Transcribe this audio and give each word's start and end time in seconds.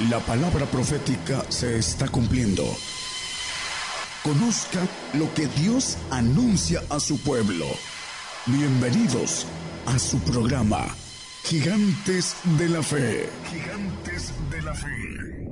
La 0.00 0.18
palabra 0.20 0.66
profética 0.66 1.42
se 1.48 1.78
está 1.78 2.06
cumpliendo. 2.06 2.64
Conozca 4.22 4.80
lo 5.14 5.32
que 5.32 5.46
Dios 5.46 5.96
anuncia 6.10 6.82
a 6.90 7.00
su 7.00 7.18
pueblo. 7.22 7.64
Bienvenidos 8.44 9.46
a 9.86 9.98
su 9.98 10.18
programa, 10.18 10.84
Gigantes 11.44 12.36
de 12.58 12.68
la 12.68 12.82
Fe. 12.82 13.30
Gigantes 13.50 14.34
de 14.50 14.60
la 14.60 14.74
Fe. 14.74 15.48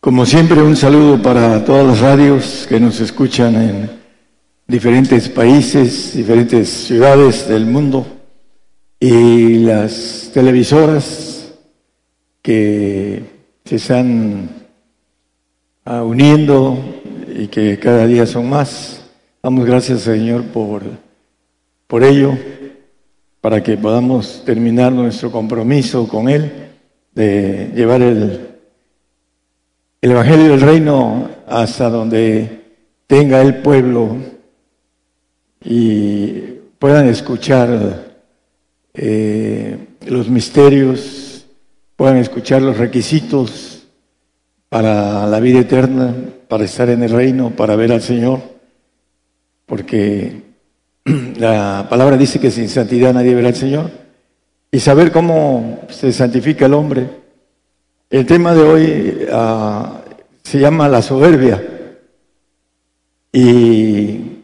Como 0.00 0.26
siempre, 0.26 0.60
un 0.62 0.74
saludo 0.74 1.22
para 1.22 1.64
todas 1.64 1.86
las 1.86 2.00
radios 2.00 2.66
que 2.68 2.80
nos 2.80 2.98
escuchan 2.98 3.54
en 3.54 4.00
diferentes 4.66 5.28
países, 5.28 6.16
diferentes 6.16 6.68
ciudades 6.68 7.46
del 7.46 7.66
mundo 7.66 8.21
y 9.04 9.58
las 9.58 10.30
televisoras 10.32 11.52
que 12.40 13.20
se 13.64 13.74
están 13.74 14.48
ah, 15.84 16.04
uniendo 16.04 16.78
y 17.36 17.48
que 17.48 17.80
cada 17.80 18.06
día 18.06 18.26
son 18.26 18.48
más. 18.48 19.04
Damos 19.42 19.66
gracias, 19.66 20.02
Señor, 20.02 20.44
por, 20.44 20.82
por 21.88 22.04
ello, 22.04 22.38
para 23.40 23.60
que 23.60 23.76
podamos 23.76 24.44
terminar 24.44 24.92
nuestro 24.92 25.32
compromiso 25.32 26.06
con 26.06 26.28
Él 26.28 26.70
de 27.12 27.72
llevar 27.74 28.02
el, 28.02 28.50
el 30.00 30.10
Evangelio 30.12 30.50
del 30.50 30.60
Reino 30.60 31.28
hasta 31.48 31.90
donde 31.90 32.60
tenga 33.08 33.42
el 33.42 33.62
pueblo 33.62 34.16
y 35.64 36.40
puedan 36.78 37.08
escuchar 37.08 38.11
eh, 38.94 39.78
los 40.06 40.28
misterios, 40.28 41.46
puedan 41.96 42.16
escuchar 42.16 42.62
los 42.62 42.76
requisitos 42.78 43.86
para 44.68 45.26
la 45.26 45.40
vida 45.40 45.60
eterna, 45.60 46.14
para 46.48 46.64
estar 46.64 46.88
en 46.90 47.02
el 47.02 47.10
reino, 47.10 47.50
para 47.50 47.76
ver 47.76 47.92
al 47.92 48.02
Señor, 48.02 48.40
porque 49.66 50.42
la 51.36 51.86
palabra 51.88 52.16
dice 52.16 52.40
que 52.40 52.50
sin 52.50 52.68
santidad 52.68 53.14
nadie 53.14 53.34
verá 53.34 53.48
al 53.48 53.54
Señor, 53.54 53.90
y 54.70 54.80
saber 54.80 55.12
cómo 55.12 55.80
se 55.90 56.12
santifica 56.12 56.66
el 56.66 56.74
hombre. 56.74 57.06
El 58.08 58.26
tema 58.26 58.54
de 58.54 58.62
hoy 58.62 59.26
ah, 59.30 60.00
se 60.42 60.58
llama 60.58 60.88
la 60.88 61.02
soberbia. 61.02 61.62
Y 63.32 64.42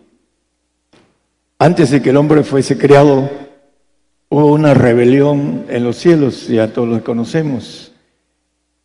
antes 1.59 1.91
de 1.91 2.01
que 2.01 2.11
el 2.11 2.17
hombre 2.17 2.45
fuese 2.45 2.77
creado, 2.79 3.48
hubo 4.29 4.53
una 4.53 4.75
rebelión 4.75 5.67
en 5.69 5.85
los 5.85 5.97
cielos, 5.97 6.49
ya 6.49 6.73
todos 6.73 6.89
lo 6.89 7.05
conocemos. 7.05 7.93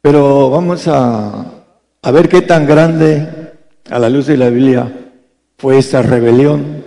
Pero 0.02 0.50
vamos 0.50 0.88
a, 0.88 1.66
ver 2.12 2.30
qué 2.30 2.42
tan 2.42 2.66
grande, 2.66 3.54
a 3.90 4.00
la 4.00 4.10
luz 4.10 4.28
de 4.28 4.38
la 4.38 4.50
Biblia, 4.50 5.12
fue 5.58 5.78
esta 5.78 6.02
rebelión 6.02 6.84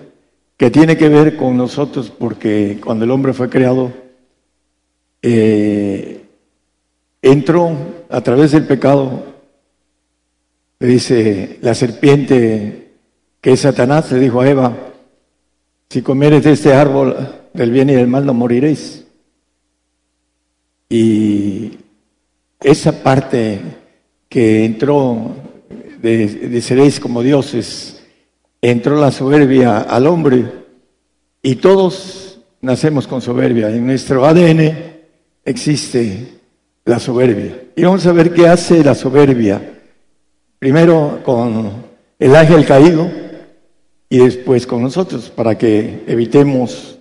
que 0.56 0.70
tiene 0.70 0.96
que 0.96 1.08
ver 1.08 1.36
con 1.36 1.56
nosotros, 1.56 2.10
porque 2.10 2.80
cuando 2.82 3.04
el 3.04 3.10
hombre 3.10 3.32
fue 3.32 3.48
creado, 3.48 3.92
eh, 5.22 6.24
entró 7.22 7.72
a 8.08 8.20
través 8.20 8.52
del 8.52 8.66
pecado, 8.66 9.24
le 10.78 10.86
dice 10.86 11.58
la 11.62 11.74
serpiente 11.74 12.92
que 13.40 13.52
es 13.52 13.60
Satanás, 13.60 14.10
le 14.12 14.20
dijo 14.20 14.40
a 14.40 14.48
Eva, 14.48 14.76
si 15.88 16.02
comieres 16.02 16.44
de 16.44 16.52
este 16.52 16.74
árbol 16.74 17.16
del 17.56 17.70
bien 17.70 17.90
y 17.90 17.94
del 17.94 18.06
mal 18.06 18.26
no 18.26 18.34
moriréis. 18.34 19.04
Y 20.88 21.72
esa 22.60 23.02
parte 23.02 23.60
que 24.28 24.64
entró 24.64 25.34
de, 26.00 26.60
seréis 26.62 27.00
como 27.00 27.22
dioses, 27.22 28.02
entró 28.60 29.00
la 29.00 29.10
soberbia 29.10 29.78
al 29.78 30.06
hombre 30.06 30.44
y 31.42 31.56
todos 31.56 32.40
nacemos 32.60 33.06
con 33.06 33.20
soberbia. 33.20 33.70
En 33.70 33.86
nuestro 33.86 34.24
ADN 34.24 34.72
existe 35.44 36.28
la 36.84 36.98
soberbia. 36.98 37.62
Y 37.74 37.82
vamos 37.82 38.06
a 38.06 38.12
ver 38.12 38.32
qué 38.32 38.46
hace 38.46 38.82
la 38.84 38.94
soberbia. 38.94 39.80
Primero 40.58 41.20
con 41.24 41.72
el 42.18 42.36
ángel 42.36 42.64
caído 42.64 43.10
y 44.08 44.18
después 44.18 44.66
con 44.66 44.82
nosotros, 44.82 45.30
para 45.30 45.58
que 45.58 46.04
evitemos 46.06 46.95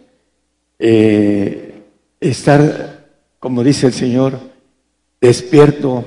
eh, 0.80 1.84
estar, 2.19 3.06
como 3.40 3.63
dice 3.63 3.88
el 3.88 3.94
Señor, 3.94 4.40
despierto, 5.22 6.03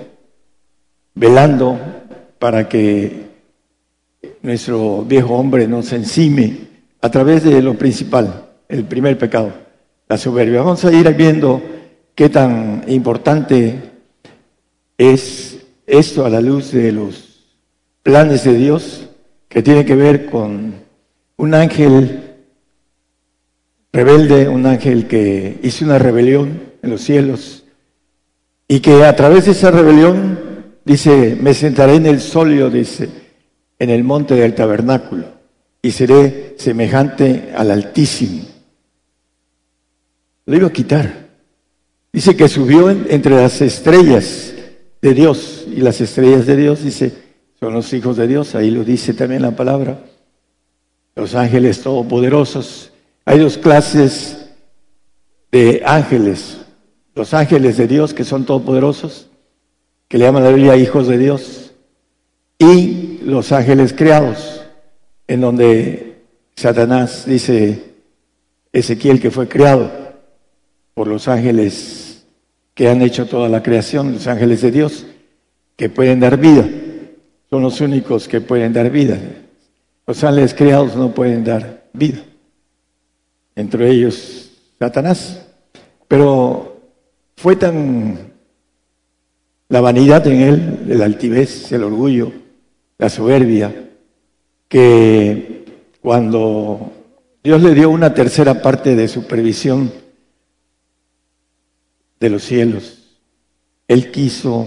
velando 1.14 1.78
para 2.38 2.68
que 2.68 3.28
nuestro 4.42 5.02
viejo 5.04 5.34
hombre 5.34 5.66
nos 5.66 5.92
encime 5.92 6.68
a 7.00 7.10
través 7.10 7.44
de 7.44 7.62
lo 7.62 7.74
principal, 7.74 8.48
el 8.68 8.84
primer 8.84 9.18
pecado, 9.18 9.52
la 10.08 10.18
soberbia. 10.18 10.60
Vamos 10.60 10.84
a 10.84 10.92
ir 10.92 11.12
viendo 11.14 11.62
qué 12.14 12.28
tan 12.28 12.84
importante 12.88 13.78
es 14.96 15.58
esto 15.86 16.24
a 16.24 16.30
la 16.30 16.40
luz 16.40 16.72
de 16.72 16.92
los 16.92 17.46
planes 18.02 18.44
de 18.44 18.54
Dios 18.54 19.08
que 19.48 19.62
tiene 19.62 19.84
que 19.84 19.94
ver 19.94 20.26
con 20.26 20.74
un 21.36 21.54
ángel 21.54 22.27
rebelde, 23.92 24.48
un 24.48 24.66
ángel 24.66 25.06
que 25.06 25.58
hizo 25.62 25.84
una 25.84 25.98
rebelión 25.98 26.60
en 26.82 26.90
los 26.90 27.00
cielos 27.00 27.64
y 28.68 28.80
que 28.80 29.04
a 29.04 29.16
través 29.16 29.46
de 29.46 29.52
esa 29.52 29.70
rebelión, 29.70 30.38
dice, 30.84 31.36
me 31.40 31.54
sentaré 31.54 31.94
en 31.94 32.06
el 32.06 32.20
solio, 32.20 32.68
dice, 32.68 33.08
en 33.78 33.90
el 33.90 34.04
monte 34.04 34.34
del 34.34 34.54
tabernáculo 34.54 35.24
y 35.80 35.90
seré 35.90 36.54
semejante 36.58 37.50
al 37.56 37.70
Altísimo. 37.70 38.44
Lo 40.44 40.56
iba 40.56 40.68
a 40.68 40.72
quitar. 40.72 41.28
Dice 42.12 42.36
que 42.36 42.48
subió 42.48 42.90
entre 42.90 43.36
las 43.36 43.60
estrellas 43.60 44.52
de 45.00 45.14
Dios 45.14 45.66
y 45.66 45.80
las 45.80 46.00
estrellas 46.00 46.46
de 46.46 46.56
Dios, 46.56 46.82
dice, 46.82 47.12
son 47.60 47.72
los 47.72 47.92
hijos 47.92 48.16
de 48.16 48.26
Dios, 48.26 48.54
ahí 48.54 48.70
lo 48.70 48.84
dice 48.84 49.14
también 49.14 49.42
la 49.42 49.52
palabra, 49.52 50.04
los 51.14 51.34
ángeles 51.34 51.80
todopoderosos 51.80 52.92
hay 53.28 53.40
dos 53.40 53.58
clases 53.58 54.38
de 55.52 55.82
ángeles. 55.84 56.62
Los 57.14 57.34
ángeles 57.34 57.76
de 57.76 57.86
Dios, 57.86 58.14
que 58.14 58.24
son 58.24 58.46
todopoderosos, 58.46 59.28
que 60.08 60.16
le 60.16 60.24
llaman 60.24 60.44
la 60.44 60.50
Biblia 60.50 60.78
hijos 60.78 61.08
de 61.08 61.18
Dios, 61.18 61.74
y 62.58 63.18
los 63.22 63.52
ángeles 63.52 63.92
creados, 63.92 64.62
en 65.26 65.42
donde 65.42 66.22
Satanás 66.56 67.26
dice 67.26 67.96
Ezequiel 68.72 69.20
que 69.20 69.30
fue 69.30 69.46
creado 69.46 69.90
por 70.94 71.06
los 71.06 71.28
ángeles 71.28 72.24
que 72.72 72.88
han 72.88 73.02
hecho 73.02 73.26
toda 73.26 73.50
la 73.50 73.62
creación, 73.62 74.14
los 74.14 74.26
ángeles 74.26 74.62
de 74.62 74.70
Dios, 74.70 75.04
que 75.76 75.90
pueden 75.90 76.20
dar 76.20 76.38
vida. 76.38 76.66
Son 77.50 77.62
los 77.62 77.82
únicos 77.82 78.26
que 78.26 78.40
pueden 78.40 78.72
dar 78.72 78.88
vida. 78.88 79.18
Los 80.06 80.24
ángeles 80.24 80.54
creados 80.54 80.96
no 80.96 81.12
pueden 81.12 81.44
dar 81.44 81.82
vida 81.92 82.22
entre 83.58 83.90
ellos 83.90 84.50
Satanás. 84.78 85.44
Pero 86.06 86.80
fue 87.36 87.56
tan 87.56 88.32
la 89.68 89.80
vanidad 89.80 90.26
en 90.26 90.40
él, 90.40 90.86
el 90.88 91.02
altivez, 91.02 91.70
el 91.72 91.82
orgullo, 91.82 92.32
la 92.96 93.10
soberbia, 93.10 93.90
que 94.68 95.66
cuando 96.00 96.92
Dios 97.42 97.60
le 97.62 97.74
dio 97.74 97.90
una 97.90 98.14
tercera 98.14 98.62
parte 98.62 98.94
de 98.96 99.08
supervisión 99.08 99.92
de 102.20 102.30
los 102.30 102.44
cielos, 102.44 103.18
él 103.88 104.10
quiso 104.10 104.66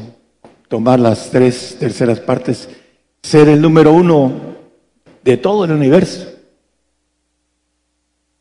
tomar 0.67 0.99
las 0.99 1.31
tres 1.31 1.77
terceras 1.79 2.19
partes, 2.19 2.69
ser 3.23 3.47
el 3.47 3.61
número 3.61 3.93
uno 3.93 4.31
de 5.23 5.37
todo 5.37 5.65
el 5.65 5.71
universo. 5.71 6.27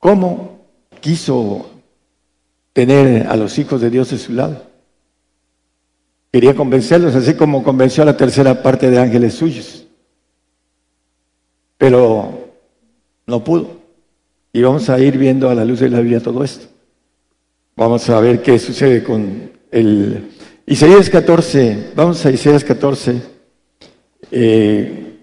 ¿Cómo 0.00 0.58
quiso 1.00 1.70
tener 2.72 3.26
a 3.26 3.36
los 3.36 3.58
hijos 3.58 3.82
de 3.82 3.90
Dios 3.90 4.10
de 4.10 4.18
su 4.18 4.32
lado? 4.32 4.62
Quería 6.32 6.54
convencerlos, 6.54 7.14
así 7.14 7.34
como 7.34 7.62
convenció 7.62 8.02
a 8.02 8.06
la 8.06 8.16
tercera 8.16 8.62
parte 8.62 8.90
de 8.90 8.98
ángeles 8.98 9.34
suyos. 9.34 9.86
Pero 11.76 12.48
no 13.26 13.44
pudo. 13.44 13.78
Y 14.54 14.62
vamos 14.62 14.88
a 14.88 14.98
ir 14.98 15.18
viendo 15.18 15.50
a 15.50 15.54
la 15.54 15.66
luz 15.66 15.80
de 15.80 15.90
la 15.90 16.00
Biblia 16.00 16.20
todo 16.20 16.42
esto. 16.42 16.66
Vamos 17.76 18.08
a 18.08 18.20
ver 18.20 18.42
qué 18.42 18.58
sucede 18.58 19.04
con 19.04 19.52
el 19.70 20.30
Isaías 20.64 21.10
14. 21.10 21.92
Vamos 21.94 22.24
a 22.24 22.30
Isaías 22.30 22.64
14. 22.64 23.22
Eh, 24.30 25.18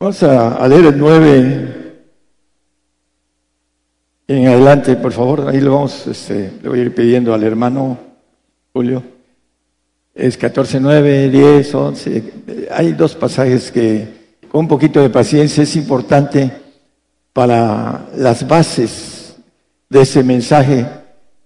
vamos 0.00 0.22
a, 0.22 0.56
a 0.56 0.68
leer 0.68 0.86
el 0.86 0.98
9 0.98 1.77
En 4.30 4.46
adelante, 4.46 4.94
por 4.96 5.12
favor, 5.12 5.48
ahí 5.48 5.58
lo 5.58 5.72
vamos, 5.72 6.06
este, 6.06 6.52
le 6.62 6.68
voy 6.68 6.80
a 6.80 6.82
ir 6.82 6.94
pidiendo 6.94 7.32
al 7.32 7.42
hermano 7.44 7.98
Julio. 8.74 9.02
Es 10.14 10.36
14, 10.36 10.80
9, 10.80 11.30
10, 11.30 11.74
11. 11.74 12.32
Hay 12.70 12.92
dos 12.92 13.14
pasajes 13.14 13.72
que 13.72 14.06
con 14.50 14.60
un 14.60 14.68
poquito 14.68 15.00
de 15.00 15.08
paciencia 15.08 15.62
es 15.62 15.74
importante 15.76 16.52
para 17.32 18.06
las 18.16 18.46
bases 18.46 19.34
de 19.88 20.02
ese 20.02 20.22
mensaje 20.22 20.86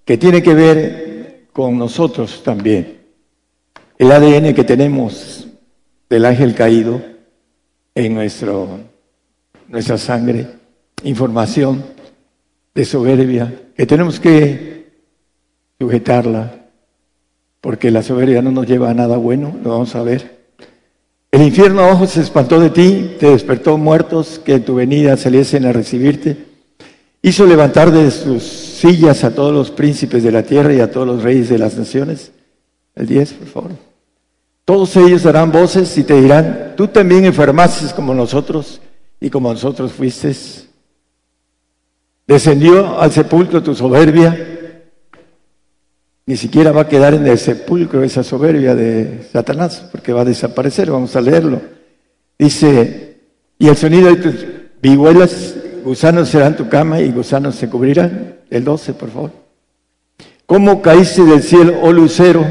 que 0.05 0.19
tiene 0.19 0.43
que 0.43 0.55
ver 0.55 1.47
con 1.53 1.79
nosotros 1.79 2.43
también. 2.43 2.99
El 3.97 4.11
ADN 4.11 4.53
que 4.55 4.65
tenemos 4.65 5.47
del 6.11 6.25
ángel 6.25 6.53
caído 6.57 7.01
en 7.95 8.13
nuestro, 8.13 8.81
nuestra 9.69 9.99
sangre, 9.99 10.49
información 11.05 12.02
de 12.75 12.85
soberbia, 12.85 13.53
que 13.77 13.87
tenemos 13.87 14.19
que 14.19 14.91
sujetarla, 15.79 16.69
porque 17.61 17.91
la 17.91 18.03
soberbia 18.03 18.43
no 18.43 18.51
nos 18.51 18.67
lleva 18.67 18.91
a 18.91 18.95
nada 18.95 19.17
bueno, 19.17 19.57
lo 19.63 19.71
vamos 19.71 19.95
a 19.95 20.03
ver. 20.03 20.43
El 21.31 21.43
infierno, 21.43 21.89
ojo, 21.89 22.07
se 22.07 22.21
espantó 22.21 22.61
de 22.61 22.71
ti, 22.71 23.17
te 23.19 23.31
despertó 23.31 23.79
muertos 23.79 24.39
que 24.45 24.55
en 24.55 24.65
tu 24.65 24.75
venida 24.75 25.17
saliesen 25.17 25.65
a 25.65 25.73
recibirte. 25.73 26.37
Hizo 27.23 27.47
levantar 27.47 27.91
de 27.91 28.11
sus 28.11 28.43
sillas 28.43 29.25
a 29.25 29.35
todos 29.35 29.53
los 29.53 29.71
príncipes 29.71 30.23
de 30.23 30.33
la 30.33 30.43
tierra 30.43 30.75
y 30.75 30.81
a 30.81 30.91
todos 30.91 31.07
los 31.07 31.23
reyes 31.23 31.49
de 31.49 31.59
las 31.59 31.77
naciones. 31.77 32.33
El 32.95 33.07
10, 33.07 33.33
por 33.35 33.49
favor. 33.49 33.71
Todos 34.65 34.97
ellos 34.97 35.23
darán 35.23 35.51
voces 35.51 35.97
y 35.99 36.05
te 36.05 36.21
dirán, 36.21 36.75
tú 36.77 36.89
también 36.89 37.25
enfermaste 37.25 37.95
como 37.95 38.13
nosotros 38.13 38.81
y 39.21 39.31
como 39.31 39.53
nosotros 39.53 39.93
fuiste. 39.93 40.35
Descendió 42.33 42.99
al 42.99 43.13
sepulcro 43.13 43.63
tu 43.63 43.75
soberbia 43.75 44.35
ni 46.25 46.39
siquiera 46.39 46.73
va 46.73 46.81
a 46.81 46.89
quedar 46.89 47.13
en 47.13 47.27
el 47.27 47.37
sepulcro 47.37 48.03
esa 48.03 48.23
soberbia 48.23 48.75
de 48.75 49.29
Satanás, 49.31 49.87
porque 49.93 50.15
va 50.15 50.23
a 50.23 50.25
desaparecer, 50.25 50.91
vamos 50.91 51.15
a 51.15 51.21
leerlo. 51.21 51.61
Dice, 52.39 53.19
y 53.59 53.69
el 53.69 53.77
sonido 53.77 54.09
de 54.09 54.17
tus 54.17 54.47
vihuelas, 54.81 55.57
gusanos 55.85 56.31
serán 56.31 56.57
tu 56.57 56.71
cama 56.71 57.01
y 57.01 57.13
gusanos 57.13 57.57
se 57.57 57.69
cubrirán. 57.69 58.37
El 58.49 58.65
12, 58.65 58.95
por 58.95 59.11
favor. 59.11 59.31
¿Cómo 60.47 60.81
caíste 60.81 61.23
del 61.23 61.43
cielo, 61.43 61.81
oh 61.83 61.93
lucero, 61.93 62.47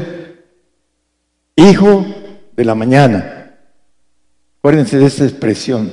hijo 1.56 2.06
de 2.54 2.64
la 2.64 2.76
mañana? 2.76 3.56
Acuérdense 4.58 4.96
de 4.96 5.06
esta 5.06 5.24
expresión. 5.24 5.90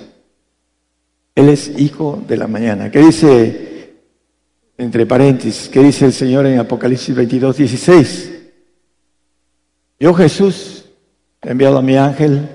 Él 1.34 1.50
es 1.50 1.72
hijo 1.80 2.22
de 2.28 2.38
la 2.38 2.46
mañana. 2.46 2.92
¿Qué 2.92 3.00
dice 3.00 3.69
entre 4.80 5.06
paréntesis, 5.06 5.68
¿qué 5.68 5.84
dice 5.84 6.06
el 6.06 6.14
Señor 6.14 6.46
en 6.46 6.58
Apocalipsis 6.58 7.14
22, 7.14 7.58
16? 7.58 8.32
Yo 10.00 10.14
Jesús 10.14 10.86
he 11.42 11.52
enviado 11.52 11.78
a 11.78 11.82
mi 11.82 11.98
ángel 11.98 12.48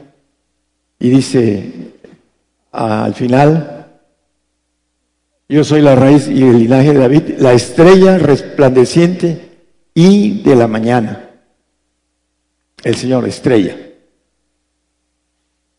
y 0.98 1.10
dice 1.10 1.92
al 2.72 3.14
final, 3.14 4.00
yo 5.50 5.62
soy 5.64 5.82
la 5.82 5.94
raíz 5.94 6.26
y 6.26 6.42
el 6.42 6.60
linaje 6.60 6.94
de 6.94 6.98
David, 6.98 7.22
la 7.38 7.52
estrella 7.52 8.16
resplandeciente 8.16 9.58
y 9.92 10.40
de 10.42 10.56
la 10.56 10.66
mañana. 10.66 11.28
El 12.82 12.94
Señor, 12.96 13.28
estrella. 13.28 13.76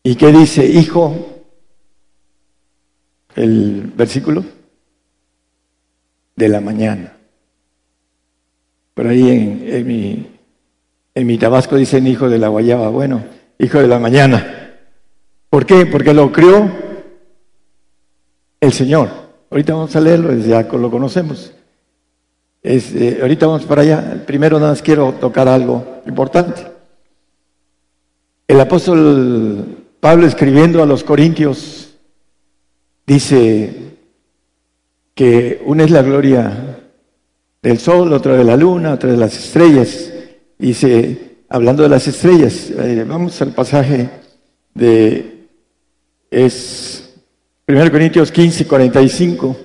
¿Y 0.04 0.14
qué 0.14 0.30
dice, 0.30 0.64
hijo? 0.64 1.42
El 3.34 3.92
versículo 3.96 4.55
de 6.36 6.48
la 6.48 6.60
mañana. 6.60 7.16
Por 8.94 9.06
ahí 9.06 9.28
en, 9.66 9.86
mi, 9.86 10.26
en 11.14 11.26
mi 11.26 11.38
Tabasco 11.38 11.76
dicen 11.76 12.06
hijo 12.06 12.28
de 12.28 12.38
la 12.38 12.48
guayaba. 12.48 12.88
Bueno, 12.88 13.24
hijo 13.58 13.78
de 13.78 13.88
la 13.88 13.98
mañana. 13.98 14.74
¿Por 15.50 15.66
qué? 15.66 15.86
Porque 15.86 16.14
lo 16.14 16.30
crió 16.32 16.70
el 18.60 18.72
Señor. 18.72 19.08
Ahorita 19.50 19.74
vamos 19.74 19.96
a 19.96 20.00
leerlo, 20.00 20.34
ya 20.34 20.62
lo 20.62 20.90
conocemos. 20.90 21.52
Eh, 22.62 23.18
ahorita 23.20 23.46
vamos 23.46 23.64
para 23.64 23.82
allá. 23.82 24.24
Primero 24.26 24.58
nada 24.58 24.72
más 24.72 24.82
quiero 24.82 25.12
tocar 25.12 25.48
algo 25.48 26.02
importante. 26.06 26.66
El 28.48 28.60
apóstol 28.60 29.84
Pablo 30.00 30.26
escribiendo 30.26 30.82
a 30.82 30.86
los 30.86 31.04
Corintios 31.04 31.94
dice, 33.06 33.95
que 35.16 35.62
una 35.64 35.84
es 35.84 35.90
la 35.90 36.02
gloria 36.02 36.78
del 37.62 37.78
sol, 37.78 38.12
otra 38.12 38.36
de 38.36 38.44
la 38.44 38.54
luna, 38.54 38.92
otra 38.92 39.10
de 39.10 39.16
las 39.16 39.34
estrellas. 39.34 40.12
Dice, 40.58 41.38
hablando 41.48 41.82
de 41.82 41.88
las 41.88 42.06
estrellas, 42.06 42.70
eh, 42.70 43.02
vamos 43.08 43.40
al 43.40 43.52
pasaje 43.52 44.10
de, 44.74 45.48
es 46.30 47.14
1 47.66 47.90
Corintios 47.90 48.30
15, 48.30 48.66
45. 48.66 49.56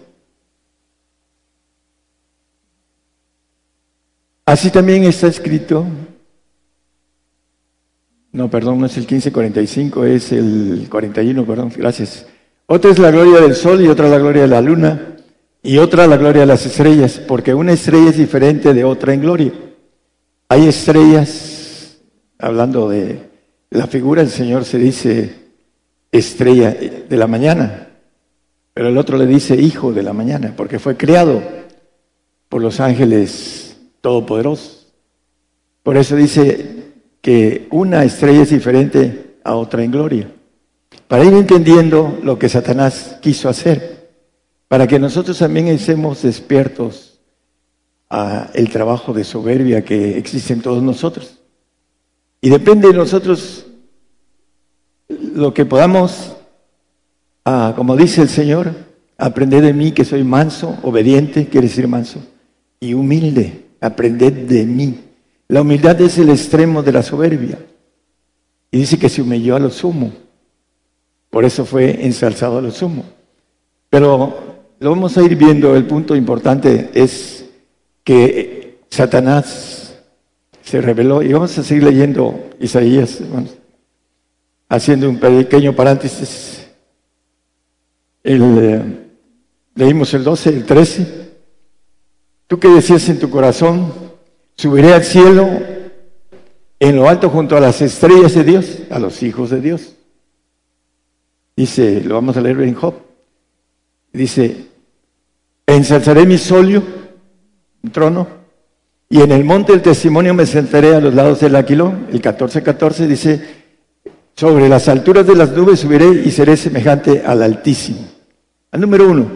Así 4.45 4.71
también 4.71 5.03
está 5.03 5.27
escrito, 5.27 5.85
no, 8.31 8.49
perdón, 8.49 8.79
no 8.79 8.85
es 8.85 8.95
el 8.95 9.01
1545, 9.01 10.05
es 10.05 10.31
el 10.31 10.87
41, 10.89 11.45
perdón, 11.45 11.73
gracias. 11.75 12.25
Otra 12.67 12.89
es 12.89 12.99
la 12.99 13.11
gloria 13.11 13.41
del 13.41 13.53
sol 13.53 13.81
y 13.81 13.87
otra 13.87 14.07
la 14.07 14.17
gloria 14.17 14.43
de 14.43 14.47
la 14.47 14.61
luna 14.61 15.11
y 15.63 15.77
otra 15.77 16.07
la 16.07 16.17
gloria 16.17 16.41
de 16.41 16.47
las 16.47 16.65
estrellas, 16.65 17.21
porque 17.27 17.53
una 17.53 17.73
estrella 17.73 18.09
es 18.09 18.17
diferente 18.17 18.73
de 18.73 18.83
otra 18.83 19.13
en 19.13 19.21
gloria. 19.21 19.53
Hay 20.49 20.67
estrellas, 20.67 21.97
hablando 22.39 22.89
de 22.89 23.19
la 23.69 23.87
figura 23.87 24.23
del 24.23 24.31
Señor, 24.31 24.65
se 24.65 24.79
dice 24.79 25.35
estrella 26.11 26.71
de 26.71 27.17
la 27.17 27.27
mañana, 27.27 27.89
pero 28.73 28.89
el 28.89 28.97
otro 28.97 29.17
le 29.17 29.27
dice 29.27 29.55
hijo 29.55 29.93
de 29.93 30.03
la 30.03 30.13
mañana, 30.13 30.53
porque 30.57 30.79
fue 30.79 30.97
creado 30.97 31.41
por 32.49 32.61
los 32.61 32.79
ángeles 32.79 33.77
todopoderosos. 34.01 34.87
Por 35.83 35.95
eso 35.95 36.15
dice 36.15 36.93
que 37.21 37.67
una 37.69 38.03
estrella 38.03 38.41
es 38.41 38.49
diferente 38.49 39.35
a 39.43 39.55
otra 39.55 39.83
en 39.83 39.91
gloria, 39.91 40.31
para 41.07 41.23
ir 41.23 41.33
entendiendo 41.33 42.19
lo 42.23 42.39
que 42.39 42.49
Satanás 42.49 43.17
quiso 43.21 43.47
hacer 43.47 43.90
para 44.71 44.87
que 44.87 44.99
nosotros 44.99 45.37
también 45.37 45.67
estemos 45.67 46.21
despiertos 46.21 47.19
a 48.09 48.49
el 48.53 48.69
trabajo 48.69 49.11
de 49.11 49.25
soberbia 49.25 49.83
que 49.83 50.17
existe 50.17 50.53
en 50.53 50.61
todos 50.61 50.81
nosotros. 50.81 51.39
Y 52.39 52.49
depende 52.49 52.87
de 52.87 52.93
nosotros 52.93 53.65
lo 55.09 55.53
que 55.53 55.65
podamos, 55.65 56.37
como 57.43 57.97
dice 57.97 58.21
el 58.21 58.29
Señor, 58.29 58.73
aprender 59.17 59.61
de 59.61 59.73
mí 59.73 59.91
que 59.91 60.05
soy 60.05 60.23
manso, 60.23 60.77
obediente, 60.83 61.47
quiere 61.47 61.67
decir 61.67 61.89
manso, 61.89 62.19
y 62.79 62.93
humilde, 62.93 63.65
aprended 63.81 64.47
de 64.47 64.65
mí. 64.65 65.01
La 65.49 65.63
humildad 65.63 65.99
es 65.99 66.17
el 66.17 66.29
extremo 66.29 66.81
de 66.81 66.93
la 66.93 67.03
soberbia. 67.03 67.59
Y 68.71 68.77
dice 68.77 68.97
que 68.97 69.09
se 69.09 69.21
humilló 69.21 69.57
a 69.57 69.59
lo 69.59 69.69
sumo. 69.69 70.13
Por 71.29 71.43
eso 71.43 71.65
fue 71.65 72.05
ensalzado 72.05 72.59
a 72.59 72.61
lo 72.61 72.71
sumo. 72.71 73.03
Pero 73.89 74.50
lo 74.81 74.89
vamos 74.89 75.15
a 75.15 75.21
ir 75.21 75.35
viendo, 75.35 75.75
el 75.75 75.85
punto 75.85 76.15
importante 76.15 76.89
es 76.95 77.45
que 78.03 78.79
Satanás 78.89 79.95
se 80.63 80.81
reveló, 80.81 81.21
y 81.21 81.31
vamos 81.31 81.55
a 81.55 81.63
seguir 81.63 81.83
leyendo 81.83 82.49
Isaías, 82.59 83.19
haciendo 84.67 85.07
un 85.07 85.19
pequeño 85.19 85.75
paréntesis. 85.75 86.67
Eh, 88.23 88.81
leímos 89.75 90.15
el 90.15 90.23
12, 90.23 90.49
el 90.49 90.65
13. 90.65 91.31
Tú 92.47 92.59
que 92.59 92.69
decías 92.69 93.07
en 93.09 93.19
tu 93.19 93.29
corazón, 93.29 93.93
subiré 94.55 94.95
al 94.95 95.03
cielo 95.03 95.47
en 96.79 96.95
lo 96.95 97.07
alto 97.07 97.29
junto 97.29 97.55
a 97.55 97.59
las 97.59 97.83
estrellas 97.83 98.33
de 98.33 98.43
Dios, 98.43 98.79
a 98.89 98.97
los 98.97 99.21
hijos 99.21 99.51
de 99.51 99.61
Dios. 99.61 99.95
Dice, 101.55 102.01
lo 102.01 102.15
vamos 102.15 102.35
a 102.35 102.41
leer 102.41 102.61
en 102.61 102.73
Job. 102.73 102.95
Dice, 104.11 104.70
ensalzaré 105.75 106.25
mi 106.25 106.37
solio, 106.37 106.83
un 107.83 107.91
trono, 107.91 108.27
y 109.09 109.21
en 109.21 109.31
el 109.31 109.43
monte 109.43 109.73
del 109.73 109.81
testimonio 109.81 110.33
me 110.33 110.45
sentaré 110.45 110.95
a 110.95 111.01
los 111.01 111.13
lados 111.13 111.41
del 111.41 111.55
aquilón. 111.55 112.07
El 112.11 112.21
14-14 112.21 113.07
dice, 113.07 113.41
sobre 114.35 114.69
las 114.69 114.87
alturas 114.87 115.27
de 115.27 115.35
las 115.35 115.51
nubes 115.51 115.81
subiré 115.81 116.07
y 116.07 116.31
seré 116.31 116.55
semejante 116.55 117.21
al 117.25 117.43
Altísimo. 117.43 118.07
Al 118.71 118.79
número 118.79 119.09
uno, 119.09 119.29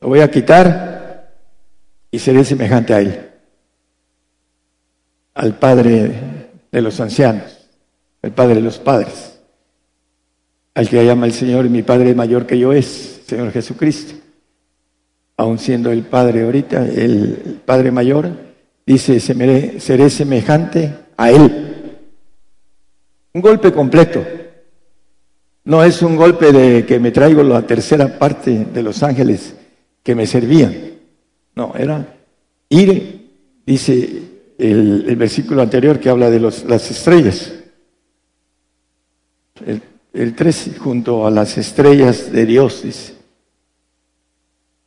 lo 0.00 0.08
voy 0.08 0.20
a 0.20 0.30
quitar 0.30 1.32
y 2.10 2.18
seré 2.18 2.44
semejante 2.44 2.94
a 2.94 3.00
Él, 3.00 3.30
al 5.34 5.54
Padre 5.54 6.50
de 6.72 6.80
los 6.80 6.98
ancianos, 7.00 7.68
el 8.22 8.32
Padre 8.32 8.56
de 8.56 8.60
los 8.60 8.78
padres, 8.78 9.38
al 10.74 10.88
que 10.88 11.04
llama 11.04 11.26
el 11.26 11.32
Señor, 11.32 11.64
y 11.64 11.68
mi 11.68 11.82
Padre 11.82 12.14
mayor 12.14 12.44
que 12.44 12.58
yo 12.58 12.72
es, 12.72 13.22
Señor 13.26 13.52
Jesucristo. 13.52 14.25
Aun 15.36 15.58
siendo 15.58 15.90
el 15.90 16.02
Padre 16.02 16.44
ahorita, 16.44 16.86
el 16.86 17.60
Padre 17.64 17.90
mayor, 17.90 18.30
dice, 18.86 19.20
seré 19.20 20.10
semejante 20.10 20.94
a 21.16 21.30
Él. 21.30 21.98
Un 23.34 23.42
golpe 23.42 23.72
completo. 23.72 24.24
No 25.64 25.82
es 25.82 26.00
un 26.00 26.16
golpe 26.16 26.52
de 26.52 26.86
que 26.86 26.98
me 26.98 27.10
traigo 27.10 27.42
la 27.42 27.62
tercera 27.66 28.18
parte 28.18 28.66
de 28.72 28.82
los 28.82 29.02
ángeles 29.02 29.54
que 30.02 30.14
me 30.14 30.26
servían. 30.26 30.74
No, 31.54 31.74
era 31.76 32.06
ir, 32.68 33.32
dice 33.66 34.22
el, 34.58 35.16
versículo 35.16 35.62
anterior 35.62 35.98
que 35.98 36.08
habla 36.08 36.30
de 36.30 36.40
las 36.40 36.90
estrellas. 36.90 37.52
El, 39.66 39.82
el 40.12 40.34
13, 40.34 40.78
junto 40.78 41.26
a 41.26 41.30
las 41.30 41.58
estrellas 41.58 42.30
de 42.30 42.46
Dios, 42.46 42.82
dice. 42.84 43.15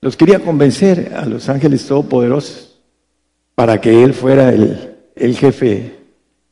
Los 0.01 0.15
quería 0.15 0.39
convencer 0.39 1.13
a 1.15 1.25
los 1.25 1.49
ángeles 1.49 1.85
todopoderosos 1.85 2.79
para 3.55 3.81
que 3.81 4.03
Él 4.03 4.13
fuera 4.13 4.49
el, 4.49 4.95
el 5.15 5.35
jefe 5.35 5.95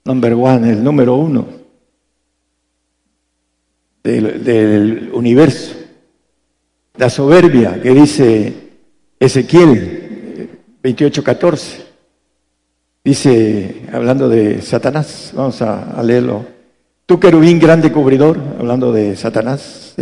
number 0.04 0.34
one, 0.34 0.70
el 0.70 0.84
número 0.84 1.16
uno 1.16 1.58
del, 4.04 5.10
universo. 5.14 5.76
La 6.96 7.10
soberbia 7.10 7.80
que 7.82 7.94
dice 7.94 8.54
Ezequiel 9.20 10.50
28:14. 10.82 11.84
Dice, 13.04 13.84
hablando 13.94 14.28
de 14.28 14.62
Satanás, 14.62 15.32
vamos 15.34 15.62
a, 15.62 16.02
leerlo. 16.04 16.46
Tú 17.06 17.20
querubín 17.20 17.58
grande 17.58 17.92
cubridor, 17.92 18.38
hablando 18.60 18.92
de 18.92 19.16
Satanás, 19.16 19.94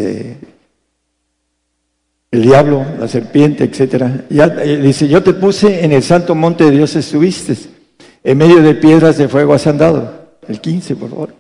el 2.35 2.41
diablo, 2.41 2.85
la 2.99 3.07
serpiente, 3.07 3.63
etcétera. 3.63 4.25
Ya, 4.29 4.45
eh, 4.45 4.77
dice, 4.77 5.07
yo 5.07 5.23
te 5.23 5.33
puse 5.33 5.83
en 5.83 5.93
el 5.93 6.03
santo 6.03 6.35
monte 6.35 6.65
de 6.65 6.71
Dios 6.71 6.95
estuviste, 6.95 7.55
en 8.23 8.37
medio 8.37 8.61
de 8.61 8.75
piedras 8.75 9.17
de 9.17 9.27
fuego 9.27 9.53
has 9.53 9.65
andado. 9.67 10.25
El 10.47 10.59
15, 10.59 10.95
por 10.95 11.09
favor. 11.09 11.33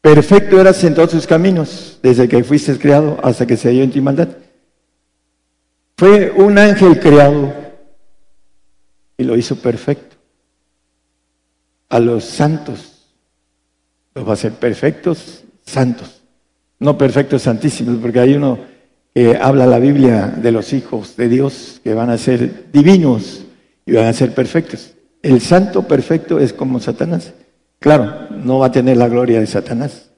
Perfecto 0.00 0.60
eras 0.60 0.82
en 0.84 0.94
todos 0.94 1.10
tus 1.10 1.26
caminos, 1.26 1.98
desde 2.02 2.28
que 2.28 2.44
fuiste 2.44 2.78
creado 2.78 3.18
hasta 3.22 3.46
que 3.46 3.56
se 3.56 3.70
dio 3.70 3.82
en 3.82 3.90
ti 3.90 4.00
maldad. 4.00 4.28
Fue 5.96 6.30
un 6.30 6.56
ángel 6.58 7.00
creado 7.00 7.52
y 9.16 9.24
lo 9.24 9.36
hizo 9.36 9.56
perfecto. 9.56 10.16
A 11.88 11.98
los 11.98 12.24
santos 12.24 13.08
los 14.14 14.28
va 14.28 14.34
a 14.34 14.36
ser 14.36 14.52
perfectos, 14.52 15.42
santos. 15.64 16.22
No 16.78 16.96
perfectos, 16.96 17.42
santísimos, 17.42 17.96
porque 18.00 18.20
hay 18.20 18.34
uno 18.34 18.75
que 19.16 19.34
habla 19.34 19.64
la 19.64 19.78
Biblia 19.78 20.26
de 20.26 20.52
los 20.52 20.74
hijos 20.74 21.16
de 21.16 21.30
Dios 21.30 21.80
que 21.82 21.94
van 21.94 22.10
a 22.10 22.18
ser 22.18 22.70
divinos 22.70 23.46
y 23.86 23.92
van 23.92 24.04
a 24.04 24.12
ser 24.12 24.34
perfectos. 24.34 24.92
El 25.22 25.40
santo 25.40 25.84
perfecto 25.84 26.38
es 26.38 26.52
como 26.52 26.80
Satanás. 26.80 27.32
Claro, 27.78 28.28
no 28.28 28.58
va 28.58 28.66
a 28.66 28.72
tener 28.72 28.98
la 28.98 29.08
gloria 29.08 29.40
de 29.40 29.46
Satanás, 29.46 30.10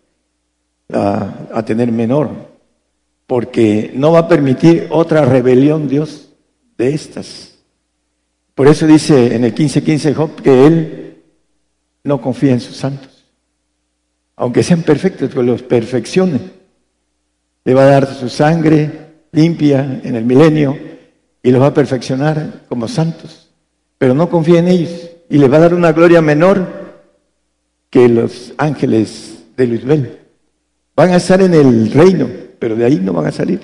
a, 0.93 1.62
tener 1.64 1.93
menor, 1.93 2.31
porque 3.28 3.93
no 3.95 4.11
va 4.11 4.19
a 4.19 4.28
permitir 4.28 4.88
otra 4.90 5.25
rebelión 5.25 5.87
Dios 5.87 6.31
de 6.76 6.93
estas. 6.93 7.57
Por 8.57 8.67
eso 8.67 8.85
dice 8.85 9.37
en 9.37 9.45
el 9.45 9.55
15:15 9.55 10.12
Job 10.12 10.43
que 10.43 10.67
él 10.67 11.23
no 12.02 12.21
confía 12.21 12.52
en 12.52 12.61
sus 12.61 12.76
santos, 12.76 13.26
aunque 14.35 14.64
sean 14.64 14.83
perfectos, 14.83 15.33
que 15.33 15.43
los 15.45 15.62
perfeccione. 15.62 16.58
Le 17.69 17.75
va 17.75 17.83
a 17.83 17.91
dar 17.91 18.15
su 18.15 18.31
sangre 18.31 18.91
limpia 19.31 20.01
en 20.03 20.17
el 20.17 20.25
milenio 20.25 20.75
y 21.43 21.51
los 21.51 21.61
va 21.61 21.67
a 21.67 21.75
perfeccionar 21.75 22.63
como 22.67 22.89
santos, 22.89 23.51
pero 23.99 24.15
no 24.15 24.31
confía 24.31 24.61
en 24.61 24.69
ellos 24.69 25.11
y 25.29 25.37
le 25.37 25.49
va 25.49 25.59
a 25.59 25.61
dar 25.61 25.75
una 25.75 25.93
gloria 25.93 26.23
menor 26.23 26.67
que 27.91 28.09
los 28.09 28.55
ángeles 28.57 29.41
de 29.55 29.67
Luisbel. 29.67 30.19
Van 30.97 31.11
a 31.11 31.17
estar 31.17 31.43
en 31.43 31.53
el 31.53 31.93
reino, 31.93 32.27
pero 32.59 32.75
de 32.75 32.87
ahí 32.87 33.01
no 33.01 33.13
van 33.13 33.27
a 33.27 33.33
salir. 33.33 33.61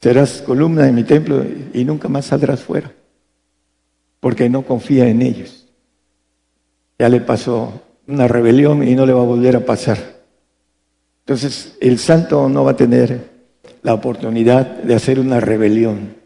Serás 0.00 0.40
columna 0.40 0.84
de 0.84 0.92
mi 0.92 1.02
templo 1.02 1.44
y 1.74 1.84
nunca 1.84 2.06
más 2.06 2.26
saldrás 2.26 2.60
fuera, 2.60 2.92
porque 4.20 4.48
no 4.48 4.62
confía 4.62 5.08
en 5.08 5.22
ellos. 5.22 5.66
Ya 7.00 7.08
le 7.08 7.20
pasó 7.20 7.82
una 8.06 8.28
rebelión 8.28 8.86
y 8.86 8.94
no 8.94 9.04
le 9.04 9.12
va 9.12 9.22
a 9.22 9.26
volver 9.26 9.56
a 9.56 9.66
pasar. 9.66 10.17
Entonces, 11.28 11.76
el 11.82 11.98
santo 11.98 12.48
no 12.48 12.64
va 12.64 12.70
a 12.70 12.76
tener 12.76 13.20
la 13.82 13.92
oportunidad 13.92 14.64
de 14.78 14.94
hacer 14.94 15.20
una 15.20 15.40
rebelión 15.40 16.16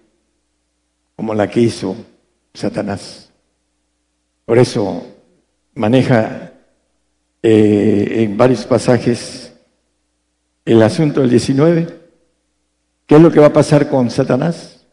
como 1.16 1.34
la 1.34 1.50
que 1.50 1.58
hizo 1.58 1.96
Satanás. 2.54 3.28
Por 4.44 4.60
eso 4.60 5.04
maneja 5.74 6.52
eh, 7.42 8.18
en 8.18 8.36
varios 8.36 8.64
pasajes 8.64 9.52
el 10.64 10.80
asunto 10.80 11.20
del 11.20 11.30
19. 11.30 11.98
¿Qué 13.04 13.16
es 13.16 13.20
lo 13.20 13.32
que 13.32 13.40
va 13.40 13.46
a 13.46 13.52
pasar 13.52 13.90
con 13.90 14.08
Satanás? 14.08 14.86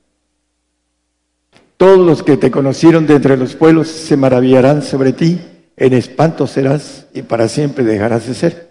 Todos 1.78 2.00
los 2.00 2.24
que 2.24 2.36
te 2.36 2.50
conocieron 2.50 3.06
de 3.06 3.14
entre 3.14 3.38
los 3.38 3.54
pueblos 3.54 3.88
se 3.90 4.18
maravillarán 4.18 4.82
sobre 4.82 5.14
ti, 5.14 5.40
en 5.78 5.94
espanto 5.94 6.48
serás 6.48 7.06
y 7.14 7.22
para 7.22 7.48
siempre 7.48 7.84
dejarás 7.84 8.26
de 8.26 8.34
ser. 8.34 8.69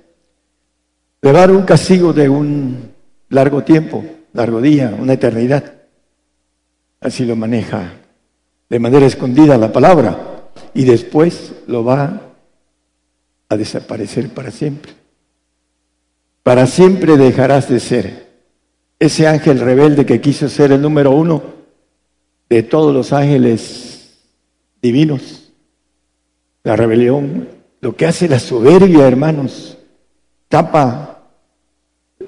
Le 1.20 1.32
va 1.32 1.38
a 1.38 1.46
dar 1.46 1.50
un 1.50 1.62
castigo 1.62 2.12
de 2.12 2.28
un 2.28 2.92
largo 3.30 3.64
tiempo, 3.64 4.04
largo 4.32 4.60
día, 4.60 4.94
una 4.98 5.14
eternidad. 5.14 5.75
Así 7.00 7.25
lo 7.25 7.37
maneja 7.37 7.92
de 8.68 8.78
manera 8.78 9.06
escondida 9.06 9.56
la 9.56 9.72
palabra 9.72 10.50
y 10.75 10.84
después 10.84 11.54
lo 11.66 11.84
va 11.84 12.20
a 13.48 13.56
desaparecer 13.56 14.28
para 14.30 14.50
siempre. 14.50 14.92
Para 16.42 16.66
siempre 16.66 17.16
dejarás 17.16 17.68
de 17.68 17.80
ser 17.80 18.28
ese 18.98 19.26
ángel 19.26 19.60
rebelde 19.60 20.04
que 20.04 20.20
quiso 20.20 20.48
ser 20.48 20.72
el 20.72 20.82
número 20.82 21.10
uno 21.10 21.42
de 22.48 22.62
todos 22.62 22.94
los 22.94 23.12
ángeles 23.12 24.18
divinos. 24.82 25.52
La 26.64 26.76
rebelión, 26.76 27.48
lo 27.80 27.96
que 27.96 28.06
hace 28.06 28.28
la 28.28 28.38
soberbia, 28.38 29.06
hermanos, 29.06 29.77
tapa 30.48 31.20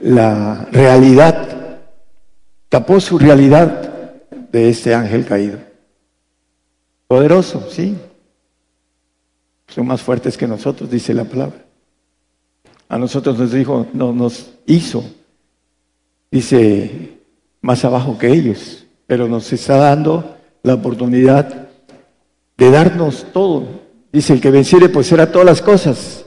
la 0.00 0.68
realidad, 0.70 1.80
tapó 2.68 3.00
su 3.00 3.18
realidad 3.18 3.90
de 4.52 4.68
este 4.68 4.94
ángel 4.94 5.26
caído. 5.26 5.58
Poderoso, 7.06 7.68
sí, 7.70 7.96
son 9.68 9.86
más 9.86 10.02
fuertes 10.02 10.36
que 10.36 10.46
nosotros, 10.46 10.90
dice 10.90 11.14
la 11.14 11.24
palabra. 11.24 11.64
A 12.88 12.98
nosotros 12.98 13.38
nos 13.38 13.52
dijo, 13.52 13.86
no, 13.92 14.12
nos 14.12 14.52
hizo, 14.66 15.04
dice, 16.30 17.18
más 17.60 17.84
abajo 17.84 18.18
que 18.18 18.28
ellos, 18.28 18.84
pero 19.06 19.28
nos 19.28 19.52
está 19.52 19.76
dando 19.76 20.36
la 20.62 20.74
oportunidad 20.74 21.68
de 22.56 22.70
darnos 22.70 23.26
todo. 23.32 23.66
Dice, 24.12 24.32
el 24.32 24.40
que 24.40 24.50
venciere, 24.50 24.88
pues 24.88 25.06
será 25.06 25.30
todas 25.30 25.46
las 25.46 25.62
cosas. 25.62 26.24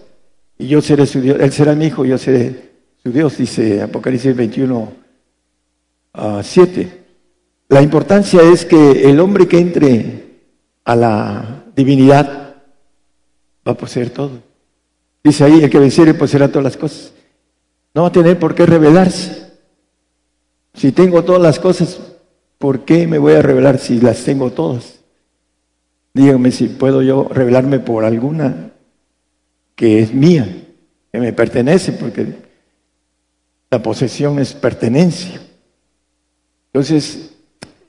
Y 0.58 0.68
yo 0.68 0.82
seré 0.82 1.06
su 1.06 1.20
Dios, 1.22 1.38
él 1.40 1.52
será 1.52 1.76
mi 1.76 1.88
hijo, 1.88 2.06
yo 2.06 2.18
seré 2.18 2.72
su 3.02 3.12
Dios, 3.12 3.38
dice 3.38 3.82
Apocalipsis 3.82 4.36
21, 4.36 4.94
a 6.14 6.44
7. 6.44 7.04
La 7.70 7.82
importancia 7.82 8.42
es 8.42 8.66
que 8.66 9.10
el 9.10 9.20
hombre 9.20 9.48
que 9.48 9.60
entre 9.60 10.24
a 10.84 10.96
la 10.96 11.64
divinidad 11.76 12.56
va 13.68 13.72
a 13.72 13.78
poseer 13.78 14.10
todo. 14.10 14.32
Dice 15.24 15.44
ahí, 15.46 15.64
el 15.64 15.70
que 15.70 15.80
venciere 15.80 16.14
poseerá 16.14 16.50
todas 16.50 16.66
las 16.66 16.78
cosas. 16.78 17.14
No 17.94 18.04
va 18.04 18.10
a 18.10 18.12
tener 18.12 18.38
por 18.38 18.54
qué 18.54 18.66
rebelarse. 18.66 19.44
Si 20.74 20.92
tengo 20.92 21.24
todas 21.24 21.42
las 21.42 21.60
cosas, 21.60 22.00
¿por 22.58 22.84
qué 22.86 23.08
me 23.08 23.18
voy 23.18 23.34
a 23.34 23.42
revelar 23.42 23.80
si 23.80 24.00
las 24.00 24.24
tengo 24.24 24.52
todas? 24.52 25.00
Díganme 26.14 26.52
si 26.52 26.68
puedo 26.68 27.02
yo 27.02 27.28
revelarme 27.32 27.80
por 27.80 28.04
alguna 28.04 28.73
que 29.76 30.02
es 30.02 30.14
mía, 30.14 30.48
que 31.12 31.20
me 31.20 31.34
pertenece, 31.34 31.94
porque 31.94 32.28
la 33.70 33.82
posesión 33.82 34.40
es 34.40 34.54
pertenencia. 34.54 35.42
Entonces, 36.72 37.34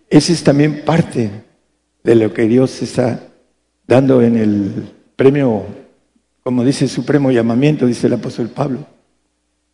esa 0.09 0.33
es 0.33 0.45
también 0.45 0.85
parte 0.85 1.31
de 2.03 2.15
lo 2.15 2.33
que 2.33 2.49
Dios 2.49 2.83
está 2.83 3.21
dando 3.87 4.23
en 4.23 4.37
el 4.37 4.93
premio, 5.17 5.65
como 6.43 6.65
dice 6.65 6.89
supremo 6.89 7.31
llamamiento, 7.31 7.87
dice 7.87 8.07
el 8.07 8.15
apóstol 8.15 8.49
Pablo, 8.49 8.87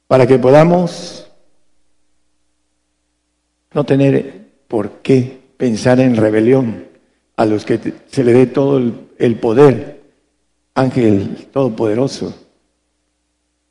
para 0.07 0.26
que 0.26 0.38
podamos 0.38 1.29
no 3.73 3.85
tener 3.85 4.49
por 4.69 5.02
qué 5.02 5.40
pensar 5.57 6.00
en 6.00 6.17
rebelión 6.17 6.87
a 7.37 7.47
los 7.47 7.64
que 7.64 7.79
se 8.11 8.25
le 8.25 8.33
dé 8.33 8.47
todo 8.47 8.79
el, 9.19 9.37
poder, 9.37 10.00
ángel 10.80 11.49
todopoderoso, 11.52 12.34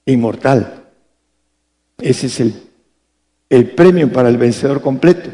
inmortal. 0.06 0.86
Ese 1.98 2.28
es 2.28 2.40
el, 3.50 3.72
premio 3.72 4.12
para 4.12 4.30
el 4.30 4.38
vencedor 4.38 4.82
completo. 4.82 5.30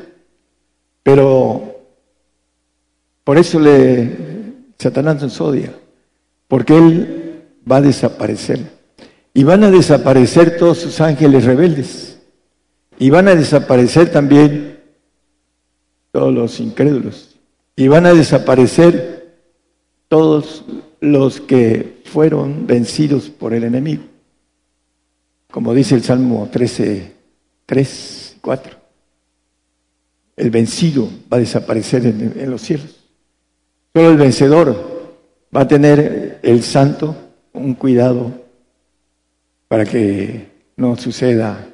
Pero 1.04 1.76
Por 3.24 3.38
eso 3.38 3.60
le, 3.60 4.16
Satanás 4.78 5.22
nos 5.22 5.40
odia, 5.42 5.74
porque 6.48 6.78
él 6.78 7.44
va 7.70 7.78
a 7.78 7.82
desaparecer. 7.82 8.60
Y 9.34 9.44
van 9.44 9.64
a 9.64 9.72
desaparecer 9.72 10.58
todos 10.58 10.78
sus 10.80 11.02
ángeles 11.02 11.44
rebeldes. 11.44 12.20
Y 12.98 13.10
van 13.10 13.28
a 13.28 13.36
desaparecer 13.36 14.12
también 14.12 14.80
todos 16.12 16.34
los 16.34 16.60
incrédulos. 16.60 17.36
Y 17.76 17.90
van 17.90 18.06
a 18.06 18.14
desaparecer 18.14 19.36
todos 20.08 20.64
los 21.00 21.42
que 21.42 22.02
fueron 22.06 22.68
vencidos 22.68 23.30
por 23.30 23.54
el 23.54 23.64
enemigo. 23.64 24.04
Como 25.52 25.74
dice 25.74 25.96
el 25.96 26.04
Salmo 26.04 26.50
13, 26.52 27.12
3, 27.66 28.38
4. 28.42 28.78
El 30.36 30.50
vencido 30.50 31.10
va 31.32 31.38
a 31.38 31.40
desaparecer 31.40 32.06
en, 32.06 32.52
los 32.52 32.62
cielos. 32.62 33.04
Solo 33.94 34.12
el 34.12 34.18
vencedor 34.18 35.16
va 35.56 35.62
a 35.62 35.68
tener 35.68 36.40
el 36.44 36.62
santo 36.62 37.16
un 37.54 37.74
cuidado 37.74 38.34
para 39.70 39.86
que 39.86 40.50
no 40.76 40.98
suceda 40.98 41.70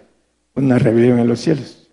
una 0.54 0.78
rebelión 0.78 1.18
en 1.18 1.28
los 1.28 1.40
cielos. 1.40 1.90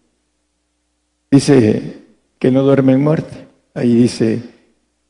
Dice 1.30 2.02
que 2.38 2.50
no 2.50 2.62
duerme 2.62 2.92
en 2.92 3.02
muerte. 3.02 3.47
Ahí 3.73 3.94
dice, 3.94 4.42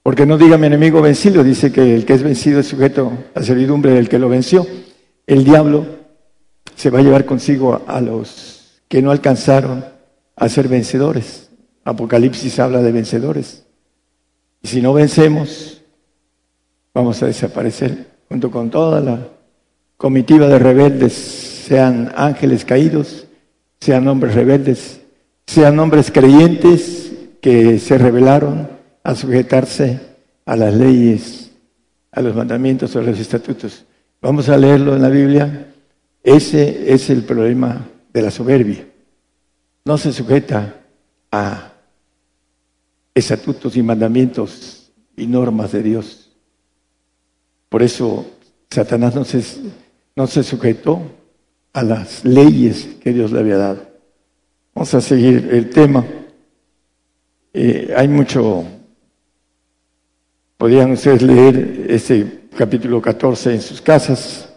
porque 0.08 0.24
no 0.24 0.38
diga 0.38 0.56
mi 0.56 0.68
enemigo 0.68 1.02
vencido, 1.02 1.44
dice 1.44 1.70
que 1.70 1.94
el 1.94 2.06
que 2.06 2.14
es 2.14 2.22
vencido 2.22 2.60
es 2.60 2.66
sujeto 2.66 3.12
a 3.34 3.42
servidumbre 3.42 3.92
del 3.92 4.08
que 4.08 4.18
lo 4.18 4.30
venció. 4.30 4.66
El 5.26 5.44
diablo 5.44 5.84
se 6.74 6.88
va 6.88 7.00
a 7.00 7.02
llevar 7.02 7.26
consigo 7.26 7.82
a 7.86 8.00
los 8.00 8.80
que 8.88 9.02
no 9.02 9.10
alcanzaron 9.10 9.84
a 10.34 10.48
ser 10.48 10.66
vencedores. 10.66 11.50
Apocalipsis 11.84 12.58
habla 12.58 12.80
de 12.80 12.90
vencedores. 12.90 13.66
Y 14.62 14.68
si 14.68 14.80
no 14.80 14.94
vencemos, 14.94 15.82
vamos 16.94 17.22
a 17.22 17.26
desaparecer 17.26 18.06
junto 18.30 18.50
con 18.50 18.70
toda 18.70 19.02
la 19.02 19.28
comitiva 19.98 20.48
de 20.48 20.58
rebeldes, 20.58 21.12
sean 21.12 22.14
ángeles 22.16 22.64
caídos, 22.64 23.26
sean 23.78 24.08
hombres 24.08 24.34
rebeldes, 24.34 25.02
sean 25.46 25.78
hombres 25.78 26.10
creyentes 26.10 27.12
que 27.42 27.78
se 27.78 27.98
rebelaron 27.98 28.77
a 29.02 29.14
sujetarse 29.14 30.00
a 30.44 30.56
las 30.56 30.74
leyes, 30.74 31.50
a 32.10 32.20
los 32.20 32.34
mandamientos 32.34 32.94
o 32.94 32.98
a 32.98 33.02
los 33.02 33.18
estatutos. 33.18 33.84
Vamos 34.20 34.48
a 34.48 34.56
leerlo 34.56 34.96
en 34.96 35.02
la 35.02 35.08
Biblia. 35.08 35.72
Ese 36.22 36.92
es 36.92 37.10
el 37.10 37.22
problema 37.22 37.86
de 38.12 38.22
la 38.22 38.30
soberbia. 38.30 38.86
No 39.84 39.96
se 39.96 40.12
sujeta 40.12 40.74
a 41.30 41.72
estatutos 43.14 43.76
y 43.76 43.82
mandamientos 43.82 44.90
y 45.16 45.26
normas 45.26 45.72
de 45.72 45.82
Dios. 45.82 46.30
Por 47.68 47.82
eso 47.82 48.26
Satanás 48.70 49.14
no 49.14 49.24
se, 49.24 49.42
no 50.16 50.26
se 50.26 50.42
sujetó 50.42 51.02
a 51.72 51.82
las 51.82 52.24
leyes 52.24 52.88
que 53.00 53.12
Dios 53.12 53.32
le 53.32 53.40
había 53.40 53.56
dado. 53.56 53.88
Vamos 54.74 54.94
a 54.94 55.00
seguir 55.00 55.48
el 55.52 55.70
tema. 55.70 56.04
Eh, 57.52 57.92
hay 57.96 58.08
mucho, 58.08 58.64
podrían 60.58 60.90
ustedes 60.90 61.22
leer 61.22 61.86
este 61.88 62.48
capítulo 62.56 63.00
14 63.00 63.54
en 63.54 63.62
sus 63.62 63.80
casas. 63.80 64.52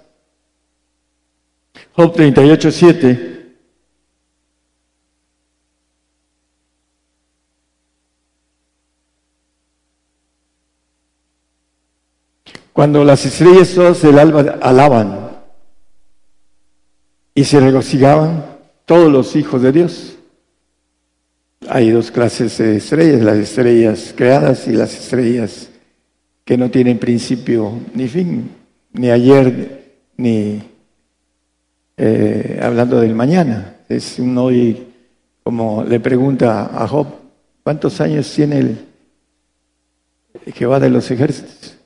Job 1.93 2.13
38, 2.13 2.71
7. 2.71 3.27
Cuando 12.73 13.03
las 13.03 13.23
estrellas 13.25 13.75
todas 13.75 14.01
del 14.01 14.17
alba 14.17 14.57
alaban 14.59 15.29
y 17.35 17.43
se 17.43 17.59
regocijaban 17.59 18.43
todos 18.85 19.11
los 19.11 19.35
hijos 19.35 19.61
de 19.61 19.71
Dios. 19.71 20.17
Hay 21.69 21.91
dos 21.91 22.09
clases 22.09 22.57
de 22.57 22.77
estrellas, 22.77 23.21
las 23.21 23.37
estrellas 23.37 24.13
creadas 24.17 24.67
y 24.67 24.71
las 24.71 24.97
estrellas 24.97 25.70
que 26.51 26.57
no 26.57 26.69
tienen 26.69 26.99
principio 26.99 27.79
ni 27.93 28.09
fin, 28.09 28.51
ni 28.91 29.09
ayer, 29.09 30.01
ni 30.17 30.61
eh, 31.95 32.59
hablando 32.61 32.99
del 32.99 33.15
mañana. 33.15 33.77
Es 33.87 34.19
un 34.19 34.37
hoy, 34.37 34.85
como 35.43 35.85
le 35.85 36.01
pregunta 36.01 36.69
a 36.77 36.85
Job, 36.89 37.07
¿cuántos 37.63 38.01
años 38.01 38.29
tiene 38.35 38.59
el 38.59 38.77
Jehová 40.53 40.81
de 40.81 40.89
los 40.89 41.09
ejércitos? 41.09 41.77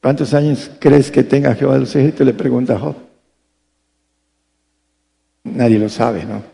¿Cuántos 0.00 0.34
años 0.34 0.70
crees 0.78 1.10
que 1.10 1.24
tenga 1.24 1.56
Jehová 1.56 1.74
de 1.74 1.80
los 1.80 1.96
ejércitos? 1.96 2.28
Le 2.28 2.34
pregunta 2.34 2.78
Job. 2.78 2.94
Nadie 5.42 5.80
lo 5.80 5.88
sabe, 5.88 6.24
¿no? 6.24 6.44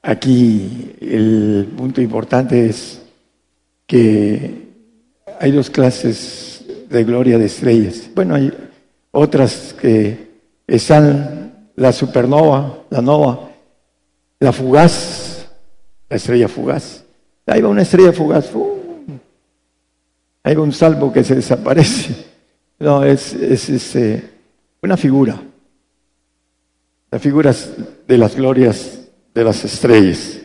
Aquí 0.00 0.90
el 1.02 1.68
punto 1.76 2.00
importante 2.00 2.64
es 2.64 3.02
que 3.86 4.67
hay 5.38 5.52
dos 5.52 5.70
clases 5.70 6.64
de 6.88 7.04
gloria 7.04 7.38
de 7.38 7.46
estrellas. 7.46 8.10
Bueno, 8.14 8.34
hay 8.34 8.52
otras 9.10 9.74
que 9.80 10.28
están 10.66 11.70
la 11.76 11.92
supernova, 11.92 12.84
la 12.90 13.00
nova, 13.00 13.50
la 14.40 14.52
fugaz, 14.52 15.48
la 16.08 16.16
estrella 16.16 16.48
fugaz. 16.48 17.04
Ahí 17.46 17.60
va 17.62 17.68
una 17.68 17.82
estrella 17.82 18.12
fugaz, 18.12 18.50
ahí 20.42 20.54
va 20.54 20.62
un 20.62 20.72
salvo 20.72 21.12
que 21.12 21.24
se 21.24 21.36
desaparece. 21.36 22.26
No, 22.80 23.02
es, 23.04 23.32
es, 23.34 23.68
este, 23.68 24.22
una 24.82 24.96
figura. 24.96 25.40
La 27.10 27.18
figura 27.18 27.54
de 28.06 28.18
las 28.18 28.36
glorias 28.36 28.98
de 29.34 29.44
las 29.44 29.64
estrellas. 29.64 30.38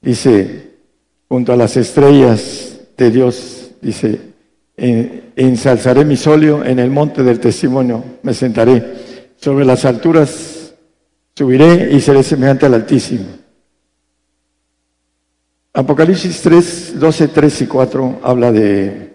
Dice, 0.00 0.72
junto 1.28 1.52
a 1.52 1.56
las 1.56 1.76
estrellas 1.76 2.78
de 2.96 3.10
Dios, 3.10 3.63
dice, 3.84 4.20
ensalzaré 4.76 6.04
mi 6.04 6.16
solio 6.16 6.64
en 6.64 6.78
el 6.78 6.90
monte 6.90 7.22
del 7.22 7.38
testimonio, 7.38 8.02
me 8.22 8.34
sentaré. 8.34 9.04
Sobre 9.36 9.64
las 9.64 9.84
alturas 9.84 10.74
subiré 11.34 11.92
y 11.92 12.00
seré 12.00 12.22
semejante 12.22 12.66
al 12.66 12.74
Altísimo. 12.74 13.26
Apocalipsis 15.74 16.40
3, 16.40 16.98
12, 16.98 17.28
3 17.28 17.62
y 17.62 17.66
4 17.66 18.20
habla 18.22 18.52
de 18.52 19.14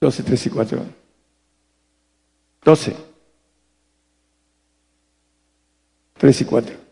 12, 0.00 0.22
3 0.22 0.46
y 0.46 0.50
4. 0.50 0.86
12. 2.62 2.96
3 6.18 6.40
y 6.40 6.44
4. 6.44 6.83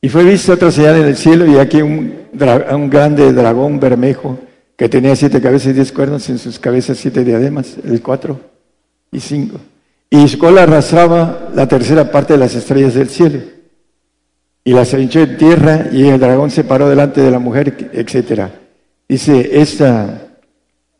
Y 0.00 0.08
fue 0.08 0.24
vista 0.24 0.54
otra 0.54 0.70
señal 0.70 0.96
en 0.96 1.06
el 1.06 1.16
cielo 1.16 1.46
y 1.46 1.56
aquí 1.58 1.82
un, 1.82 2.14
un 2.72 2.90
grande 2.90 3.32
dragón 3.32 3.78
bermejo 3.78 4.38
que 4.76 4.88
tenía 4.88 5.14
siete 5.14 5.42
cabezas 5.42 5.68
y 5.68 5.72
diez 5.74 5.92
cuernos, 5.92 6.28
en 6.30 6.38
sus 6.38 6.58
cabezas 6.58 6.96
siete 6.96 7.22
diademas, 7.22 7.76
el 7.84 8.00
4 8.00 8.40
y 9.12 9.20
5. 9.20 9.60
Y 10.08 10.26
su 10.26 10.38
cola 10.38 10.62
arrastraba 10.62 11.50
la 11.54 11.68
tercera 11.68 12.10
parte 12.10 12.32
de 12.32 12.38
las 12.38 12.54
estrellas 12.54 12.94
del 12.94 13.10
cielo. 13.10 13.40
Y 14.64 14.72
las 14.72 14.92
hinchó 14.94 15.20
en 15.20 15.36
tierra 15.36 15.88
y 15.92 16.08
el 16.08 16.18
dragón 16.18 16.50
se 16.50 16.64
paró 16.64 16.88
delante 16.88 17.20
de 17.20 17.30
la 17.30 17.38
mujer, 17.38 17.90
etc. 17.92 18.48
Dice, 19.06 19.60
esta 19.60 20.28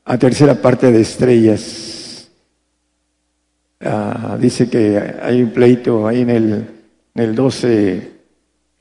a 0.05 0.19
tercera 0.19 0.55
parte 0.55 0.91
de 0.91 1.01
estrellas. 1.01 2.29
Ah, 3.81 4.37
dice 4.39 4.69
que 4.69 5.01
hay 5.23 5.43
un 5.43 5.51
pleito 5.51 6.07
ahí 6.07 6.21
en 6.21 6.31
el, 6.31 6.53
en 7.15 7.23
el 7.23 7.35
12, 7.35 8.11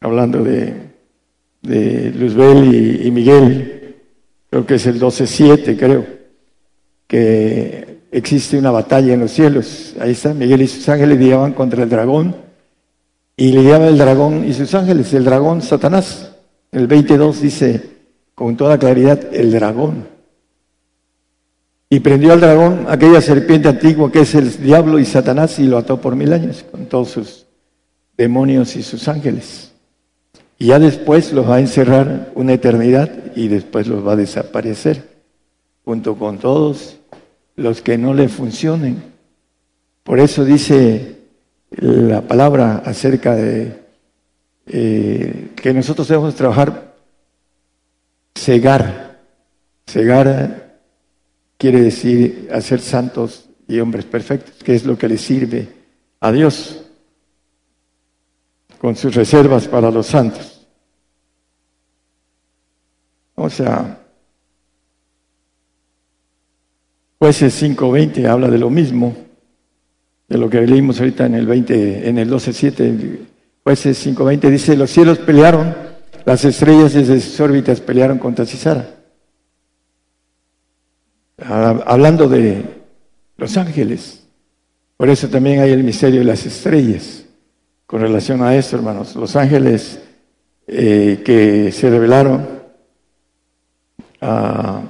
hablando 0.02 0.44
de, 0.44 0.74
de 1.62 2.12
Luzbel 2.12 3.06
y, 3.06 3.12
Miguel, 3.12 3.96
creo 4.50 4.66
que 4.66 4.76
es 4.76 4.86
el 4.88 5.00
12-7, 5.00 5.78
creo, 5.78 6.06
que 7.08 8.00
existe 8.12 8.58
una 8.58 8.72
batalla 8.72 9.14
en 9.14 9.20
los 9.20 9.32
cielos. 9.32 9.96
Ahí 10.00 10.12
está, 10.12 10.34
Miguel 10.34 10.62
y 10.62 10.68
sus 10.68 10.88
ángeles 10.90 11.18
lidiaban 11.20 11.54
contra 11.54 11.84
el 11.84 11.90
dragón, 11.90 12.36
y 13.36 13.52
lidiaba 13.54 13.88
el 13.88 13.98
dragón 13.98 14.46
y 14.46 14.54
sus 14.54 14.74
ángeles, 14.76 15.14
el 15.14 15.24
dragón 15.24 15.62
Satanás. 15.62 16.36
El 16.72 16.88
22 16.88 17.42
dice 17.42 17.82
con 18.36 18.58
toda 18.58 18.78
claridad, 18.78 19.34
el 19.34 19.52
dragón. 19.52 20.08
Y 21.90 22.02
prendió 22.02 22.34
al 22.34 22.42
dragón, 22.42 22.86
aquella 22.88 23.22
serpiente 23.22 23.70
antigua 23.70 24.12
que 24.12 24.22
es 24.22 24.36
el 24.36 24.62
diablo 24.62 25.00
y 25.00 25.06
Satanás, 25.06 25.58
y 25.58 25.64
lo 25.64 25.78
ató 25.78 26.00
por 26.00 26.16
mil 26.16 26.32
años 26.34 26.66
con 26.70 26.86
todos 26.86 27.10
sus 27.10 27.48
demonios 28.18 28.76
y 28.76 28.84
sus 28.84 29.08
ángeles. 29.08 29.74
Y 30.62 30.68
ya 30.68 30.80
después 30.80 31.32
los 31.32 31.50
va 31.50 31.56
a 31.56 31.60
encerrar 31.62 32.34
una 32.36 32.54
eternidad 32.54 33.10
y 33.34 33.48
después 33.48 33.88
los 33.88 34.06
va 34.06 34.12
a 34.12 34.18
desaparecer, 34.18 35.08
junto 35.86 36.18
con 36.18 36.38
todos 36.38 36.98
los 37.56 37.82
que 37.82 37.98
no 37.98 38.14
le 38.14 38.28
funcionen. 38.28 39.02
Por 40.04 40.20
eso 40.20 40.44
dice 40.44 41.16
la 41.72 42.22
palabra 42.22 42.84
acerca 42.86 43.36
de 43.36 43.80
eh, 44.68 45.52
que 45.56 45.74
nosotros 45.74 46.10
debemos 46.10 46.36
trabajar, 46.36 46.94
cegar. 48.36 49.18
Cegar 49.88 50.78
quiere 51.58 51.82
decir 51.82 52.50
hacer 52.52 52.82
santos 52.82 53.48
y 53.66 53.80
hombres 53.80 54.04
perfectos, 54.04 54.62
que 54.62 54.76
es 54.76 54.86
lo 54.86 54.98
que 54.98 55.08
le 55.08 55.18
sirve 55.18 55.70
a 56.20 56.34
Dios 56.34 56.89
con 58.80 58.96
sus 58.96 59.14
reservas 59.14 59.68
para 59.68 59.92
los 59.92 60.08
santos. 60.08 60.68
O 63.36 63.50
sea, 63.50 64.00
jueces 67.18 67.62
5.20 67.62 68.26
habla 68.28 68.50
de 68.50 68.58
lo 68.58 68.70
mismo, 68.70 69.16
de 70.28 70.38
lo 70.38 70.50
que 70.50 70.62
leímos 70.62 71.00
ahorita 71.00 71.26
en 71.26 71.36
el 71.36 71.46
20, 71.46 72.10
en 72.10 72.18
el 72.18 72.30
12.7, 72.30 73.18
jueces 73.64 74.08
5.20 74.08 74.50
dice, 74.50 74.78
los 74.78 74.90
cielos 74.90 75.20
pelearon, 75.20 75.76
las 76.26 76.44
estrellas 76.46 76.94
desde 76.94 77.20
sus 77.20 77.40
órbitas 77.40 77.82
pelearon 77.82 78.18
contra 78.18 78.46
Cisara. 78.46 78.96
Hablando 81.38 82.28
de 82.28 82.64
los 83.38 83.56
ángeles, 83.56 84.26
por 84.98 85.10
eso 85.10 85.30
también 85.30 85.62
hay 85.62 85.72
el 85.72 85.84
misterio 85.84 86.20
de 86.20 86.26
las 86.26 86.46
estrellas 86.46 87.26
con 87.90 88.02
relación 88.02 88.44
a 88.44 88.56
esto, 88.56 88.76
hermanos. 88.76 89.16
Los 89.16 89.36
ángeles 89.36 90.00
eh, 90.68 91.24
que 91.26 91.72
se 91.72 91.90
revelaron 91.90 92.48
a 94.22 94.84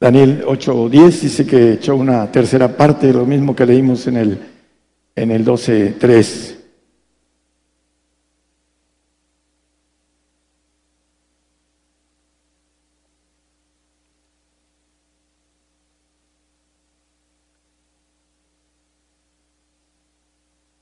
Daniel 0.00 0.42
8.10 0.46 1.20
dice 1.20 1.46
que 1.46 1.74
echó 1.74 1.96
una 1.96 2.32
tercera 2.32 2.74
parte, 2.74 3.12
lo 3.12 3.26
mismo 3.26 3.54
que 3.54 3.66
leímos 3.66 4.06
en 4.06 4.16
el, 4.16 4.38
en 5.14 5.30
el 5.30 5.44
12.3. 5.44 6.59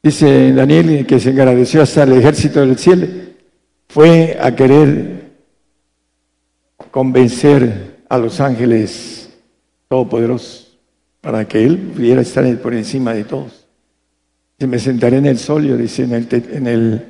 Dice 0.09 0.55
Daniel 0.55 1.05
que 1.05 1.21
se 1.21 1.29
agradeció 1.29 1.83
hasta 1.83 2.05
el 2.05 2.15
ejército 2.15 2.61
del 2.61 2.79
cielo. 2.79 3.07
Fue 3.89 4.39
a 4.41 4.57
querer 4.57 5.35
convencer 6.91 8.05
a 8.09 8.17
los 8.17 8.41
ángeles 8.41 9.29
todopoderosos 9.87 10.79
para 11.21 11.47
que 11.47 11.63
él 11.63 11.77
pudiera 11.95 12.23
estar 12.23 12.43
por 12.57 12.73
encima 12.73 13.13
de 13.13 13.25
todos. 13.25 13.67
Se 14.59 14.67
me 14.67 14.79
sentaré 14.79 15.19
en 15.19 15.27
el 15.27 15.39
solio, 15.39 15.77
dice 15.77 16.05
en 16.05 16.15
el, 16.15 16.27
en 16.53 16.67
el 16.67 17.05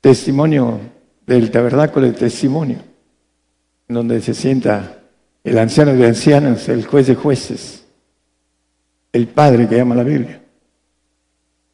testimonio 0.00 0.78
del 1.26 1.50
tabernáculo 1.50 2.06
del 2.06 2.14
testimonio, 2.14 2.78
donde 3.88 4.20
se 4.20 4.34
sienta 4.34 5.00
el 5.42 5.58
anciano 5.58 5.94
de 5.94 6.06
ancianos, 6.06 6.68
el 6.68 6.86
juez 6.86 7.08
de 7.08 7.16
jueces, 7.16 7.84
el 9.12 9.26
padre 9.26 9.66
que 9.66 9.74
llama 9.74 9.96
la 9.96 10.04
Biblia. 10.04 10.45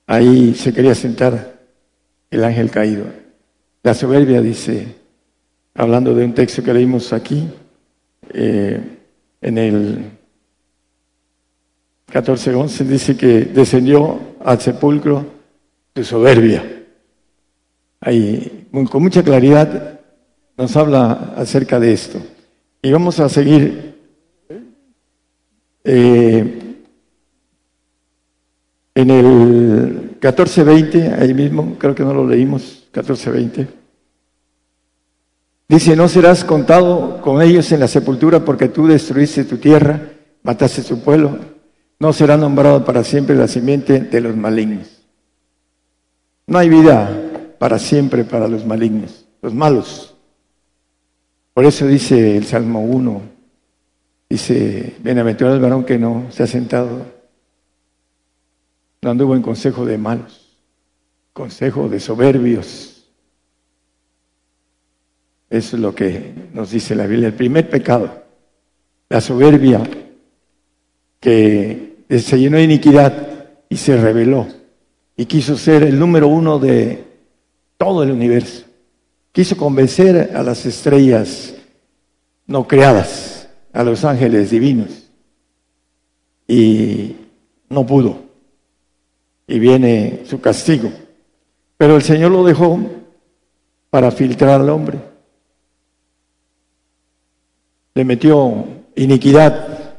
Ahí 0.07 0.55
se 0.55 0.73
quería 0.73 0.95
sentar 0.95 1.61
el 2.31 2.45
ángel 2.45 2.71
caído. 2.71 3.05
La 3.83 3.95
soberbia 3.95 4.41
dice, 4.41 4.87
hablando 5.75 6.15
de 6.15 6.25
un 6.25 6.35
texto 6.35 6.63
que 6.63 6.75
leímos 6.75 7.13
aquí, 7.13 7.49
eh, 8.31 8.81
en 9.41 9.59
el 9.59 10.05
14.11, 12.13 12.85
dice 12.85 13.17
que 13.17 13.41
descendió 13.47 14.37
al 14.45 14.61
sepulcro 14.61 15.25
de 15.95 16.05
soberbia. 16.05 16.65
Ahí, 18.01 18.69
con 18.91 19.03
mucha 19.03 19.23
claridad, 19.23 20.01
nos 20.57 20.77
habla 20.77 21.35
acerca 21.37 21.81
de 21.81 21.93
esto. 21.93 22.21
Y 22.83 22.93
vamos 22.93 23.19
a 23.21 23.29
seguir 23.29 23.95
eh, 25.85 26.62
en 28.95 29.11
el 29.11 30.21
14.20, 30.21 31.21
ahí 31.21 31.35
mismo, 31.35 31.77
creo 31.79 31.95
que 31.95 32.03
no 32.03 32.13
lo 32.13 32.27
leímos, 32.27 32.87
14.20, 32.93 33.67
dice, 35.69 35.97
no 35.97 36.09
serás 36.09 36.45
contado 36.45 37.21
con 37.23 37.41
ellos 37.41 37.71
en 37.73 37.81
la 37.81 37.89
sepultura 37.89 38.45
porque 38.45 38.69
tú 38.69 38.87
destruiste 38.87 39.45
tu 39.45 39.57
tierra, 39.57 40.11
mataste 40.43 40.83
su 40.83 41.01
pueblo, 41.01 41.39
no 41.99 42.13
será 42.13 42.37
nombrado 42.37 42.85
para 42.85 43.05
siempre 43.05 43.35
la 43.35 43.49
simiente 43.49 44.01
de 44.01 44.21
los 44.21 44.37
malignos. 44.37 45.03
No 46.47 46.59
hay 46.59 46.69
vida 46.69 47.11
para 47.59 47.79
siempre 47.79 48.25
para 48.25 48.49
los 48.49 48.67
malignos, 48.67 49.25
los 49.41 49.55
malos. 49.55 50.15
Por 51.55 51.65
eso 51.65 51.87
dice 51.87 52.37
el 52.37 52.45
Salmo 52.45 52.83
1, 52.83 53.23
dice, 54.29 54.97
bienaventurado 54.99 55.57
el 55.57 55.63
varón 55.63 55.85
que 55.85 55.99
no 55.99 56.27
se 56.31 56.43
ha 56.43 56.47
sentado 56.47 57.22
no 59.03 59.11
anduvo 59.11 59.35
en 59.35 59.43
consejo 59.43 59.85
de 59.85 59.99
malos, 59.99 60.61
consejo 61.33 61.89
de 61.89 61.99
soberbios. 61.99 63.05
Eso 65.51 65.77
es 65.77 65.83
lo 65.83 65.93
que 65.93 66.33
nos 66.55 66.71
dice 66.71 66.95
la 66.95 67.07
Biblia. 67.07 67.29
El 67.29 67.35
primer 67.35 67.69
pecado, 67.69 68.23
la 69.09 69.21
soberbia, 69.21 69.83
que 71.19 72.05
se 72.09 72.39
llenó 72.39 72.59
de 72.59 72.63
iniquidad 72.63 73.51
y 73.69 73.77
se 73.77 73.97
rebeló 73.97 74.47
y 75.17 75.27
quiso 75.27 75.57
ser 75.57 75.83
el 75.83 75.99
número 75.99 76.29
uno 76.29 76.61
de 76.61 77.05
todo 77.77 78.05
el 78.05 78.13
universo. 78.13 78.67
Quiso 79.33 79.57
convencer 79.57 80.31
a 80.35 80.43
las 80.45 80.65
estrellas 80.65 81.55
no 82.47 82.69
creadas, 82.69 83.49
a 83.73 83.83
los 83.83 84.05
ángeles 84.05 84.51
divinos, 84.51 85.11
y 86.47 87.17
no 87.69 87.87
pudo 87.87 88.32
y 89.47 89.59
viene 89.59 90.23
su 90.25 90.41
castigo. 90.41 90.91
Pero 91.77 91.97
el 91.97 92.03
Señor 92.03 92.31
lo 92.31 92.45
dejó 92.45 92.79
para 93.91 94.11
filtrar 94.11 94.61
al 94.61 94.71
hombre. 94.71 94.99
Le 97.95 98.05
metió 98.05 98.65
iniquidad 98.95 99.97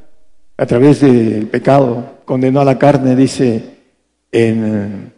a 0.58 0.66
través 0.66 1.02
del 1.02 1.48
pecado, 1.48 2.20
condenó 2.26 2.62
a 2.62 2.66
la 2.66 2.80
carne, 2.80 3.16
dice 3.16 3.74
en 4.32 5.14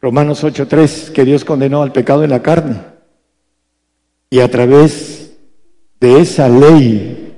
Romanos 0.00 0.44
8:3 0.44 1.10
que 1.10 1.24
Dios 1.24 1.44
condenó 1.44 1.82
al 1.82 1.92
pecado 1.92 2.22
en 2.24 2.30
la 2.30 2.42
carne. 2.42 2.76
Y 4.30 4.40
a 4.40 4.50
través 4.50 5.32
de 6.00 6.20
esa 6.20 6.48
ley 6.48 7.34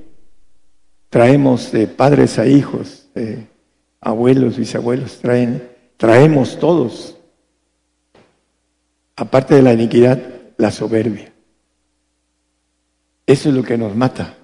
traemos 1.09 1.71
de 1.73 1.87
padres 1.87 2.39
a 2.39 2.47
hijos, 2.47 3.09
abuelos, 4.07 4.57
bisabuelos, 4.57 5.19
traen, 5.19 5.69
traemos 5.97 6.61
todos, 6.61 7.17
aparte 9.17 9.57
de 9.57 9.63
la 9.63 9.73
iniquidad, 9.73 10.23
la 10.59 10.71
soberbia. 10.71 11.33
Eso 13.27 13.49
es 13.49 13.55
lo 13.57 13.65
que 13.65 13.77
nos 13.77 13.97
mata 13.97 14.37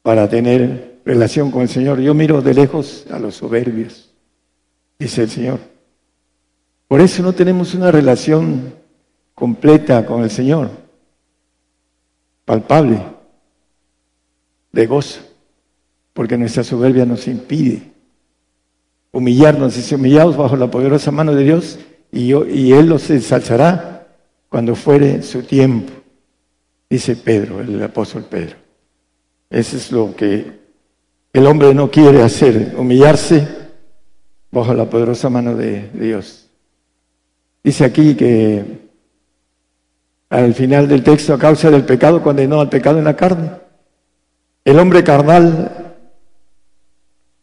para 0.00 0.26
tener 0.30 1.02
relación 1.04 1.50
con 1.50 1.60
el 1.60 1.68
Señor. 1.68 2.00
Yo 2.00 2.14
miro 2.14 2.40
de 2.40 2.54
lejos 2.54 3.04
a 3.10 3.18
los 3.18 3.34
soberbios, 3.34 4.14
dice 4.98 5.24
el 5.24 5.30
Señor. 5.30 5.58
Por 6.88 7.02
eso 7.02 7.22
no 7.22 7.34
tenemos 7.34 7.74
una 7.74 7.92
relación 7.92 8.72
completa 9.34 10.06
con 10.06 10.22
el 10.22 10.30
Señor, 10.30 10.70
palpable, 12.46 13.02
de 14.72 14.86
gozo, 14.86 15.20
porque 16.14 16.38
nuestra 16.38 16.64
soberbia 16.64 17.04
nos 17.04 17.28
impide 17.28 17.89
humillarnos, 19.12 19.76
y 19.76 19.94
humillados 19.94 20.36
bajo 20.36 20.56
la 20.56 20.70
poderosa 20.70 21.10
mano 21.10 21.34
de 21.34 21.44
Dios, 21.44 21.78
y, 22.12 22.28
yo, 22.28 22.46
y 22.46 22.72
Él 22.72 22.86
los 22.86 23.08
ensalzará 23.10 24.08
cuando 24.48 24.74
fuere 24.74 25.22
su 25.22 25.42
tiempo, 25.42 25.92
dice 26.88 27.16
Pedro, 27.16 27.60
el 27.60 27.82
apóstol 27.82 28.26
Pedro. 28.28 28.56
Eso 29.48 29.76
es 29.76 29.92
lo 29.92 30.14
que 30.14 30.60
el 31.32 31.46
hombre 31.46 31.74
no 31.74 31.90
quiere 31.90 32.22
hacer, 32.22 32.74
humillarse 32.76 33.46
bajo 34.50 34.74
la 34.74 34.90
poderosa 34.90 35.30
mano 35.30 35.54
de 35.54 35.88
Dios. 35.94 36.48
Dice 37.62 37.84
aquí 37.84 38.14
que 38.14 38.90
al 40.30 40.54
final 40.54 40.88
del 40.88 41.02
texto, 41.02 41.34
a 41.34 41.38
causa 41.38 41.70
del 41.70 41.84
pecado, 41.84 42.22
condenó 42.22 42.60
al 42.60 42.68
pecado 42.68 42.98
en 42.98 43.04
la 43.04 43.16
carne. 43.16 43.50
El 44.64 44.78
hombre 44.78 45.02
carnal 45.02 45.96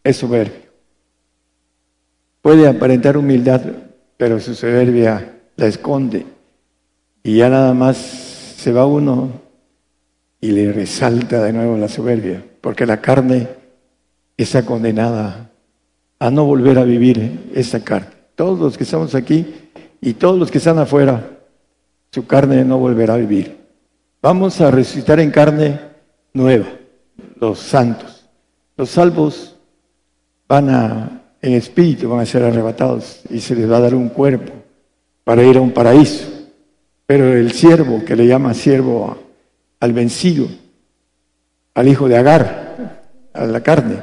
es 0.03 0.17
soberbio. 0.17 0.66
Puede 2.47 2.65
aparentar 2.65 3.17
humildad, 3.17 3.59
pero 4.15 4.39
su 4.39 4.55
soberbia 4.55 5.33
la 5.57 5.65
esconde. 5.65 6.25
Y 7.21 7.35
ya 7.35 7.49
nada 7.49 7.73
más 7.73 7.97
se 7.97 8.71
va 8.71 8.85
uno 8.85 9.31
y 10.39 10.51
le 10.53 10.71
resalta 10.71 11.43
de 11.43 11.51
nuevo 11.51 11.75
la 11.75 11.89
soberbia, 11.89 12.41
porque 12.61 12.85
la 12.85 13.01
carne 13.01 13.49
está 14.37 14.65
condenada 14.65 15.51
a 16.19 16.31
no 16.31 16.45
volver 16.45 16.79
a 16.79 16.85
vivir 16.85 17.51
esa 17.53 17.83
carne. 17.83 18.11
Todos 18.35 18.57
los 18.57 18.77
que 18.77 18.85
estamos 18.85 19.13
aquí 19.13 19.53
y 19.99 20.13
todos 20.13 20.39
los 20.39 20.49
que 20.49 20.59
están 20.59 20.79
afuera 20.79 21.29
su 22.13 22.25
carne 22.27 22.63
no 22.63 22.77
volverá 22.77 23.15
a 23.15 23.17
vivir. 23.17 23.57
Vamos 24.21 24.61
a 24.61 24.71
resucitar 24.71 25.19
en 25.19 25.31
carne 25.31 25.81
nueva, 26.31 26.67
los 27.41 27.59
santos. 27.59 28.25
Los 28.77 28.91
salvos 28.91 29.57
van 30.47 30.69
a, 30.69 31.16
en 31.41 31.53
espíritu, 31.53 32.09
van 32.09 32.21
a 32.21 32.25
ser 32.25 32.43
arrebatados 32.43 33.21
y 33.29 33.39
se 33.39 33.55
les 33.55 33.69
va 33.69 33.77
a 33.77 33.81
dar 33.81 33.95
un 33.95 34.09
cuerpo 34.09 34.51
para 35.23 35.43
ir 35.43 35.57
a 35.57 35.61
un 35.61 35.71
paraíso. 35.71 36.25
Pero 37.05 37.33
el 37.33 37.51
siervo, 37.51 38.03
que 38.03 38.15
le 38.15 38.27
llama 38.27 38.53
siervo 38.53 39.17
al 39.79 39.93
vencido, 39.93 40.47
al 41.73 41.87
hijo 41.87 42.07
de 42.07 42.17
Agar, 42.17 43.01
a 43.33 43.45
la 43.45 43.61
carne, 43.61 43.97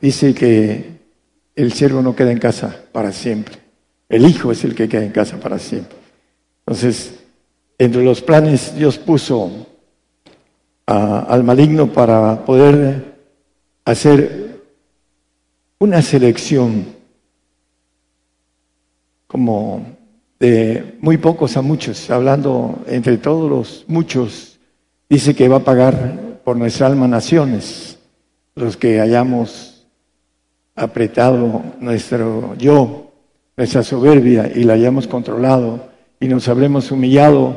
dice 0.00 0.34
que 0.34 0.98
el 1.54 1.72
siervo 1.72 2.02
no 2.02 2.16
queda 2.16 2.32
en 2.32 2.38
casa 2.38 2.74
para 2.92 3.12
siempre. 3.12 3.56
El 4.08 4.26
hijo 4.26 4.50
es 4.50 4.64
el 4.64 4.74
que 4.74 4.88
queda 4.88 5.04
en 5.04 5.12
casa 5.12 5.38
para 5.38 5.58
siempre. 5.58 5.96
Entonces, 6.66 7.14
entre 7.78 8.04
los 8.04 8.20
planes 8.20 8.74
Dios 8.74 8.98
puso 8.98 9.66
al 10.86 11.44
maligno 11.44 11.92
para 11.92 12.44
poder 12.44 13.14
hacer 13.84 14.49
una 15.80 16.02
selección 16.02 16.84
como 19.26 19.86
de 20.38 20.96
muy 21.00 21.16
pocos 21.16 21.56
a 21.56 21.62
muchos, 21.62 22.10
hablando 22.10 22.82
entre 22.86 23.16
todos 23.16 23.50
los 23.50 23.84
muchos, 23.88 24.58
dice 25.08 25.34
que 25.34 25.48
va 25.48 25.56
a 25.56 25.64
pagar 25.64 26.40
por 26.44 26.56
nuestra 26.56 26.86
alma 26.86 27.08
naciones, 27.08 27.98
los 28.54 28.76
que 28.76 29.00
hayamos 29.00 29.86
apretado 30.74 31.62
nuestro 31.80 32.54
yo, 32.58 33.12
nuestra 33.56 33.82
soberbia 33.82 34.52
y 34.54 34.64
la 34.64 34.74
hayamos 34.74 35.06
controlado 35.06 35.88
y 36.20 36.28
nos 36.28 36.46
habremos 36.48 36.90
humillado 36.90 37.56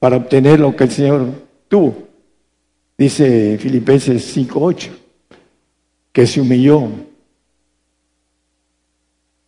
para 0.00 0.16
obtener 0.16 0.58
lo 0.58 0.74
que 0.74 0.84
el 0.84 0.90
Señor 0.90 1.26
tuvo. 1.68 1.94
Dice 2.98 3.56
Filipenses 3.58 4.36
5.8, 4.36 4.88
que 6.12 6.26
se 6.26 6.40
humilló 6.40 6.88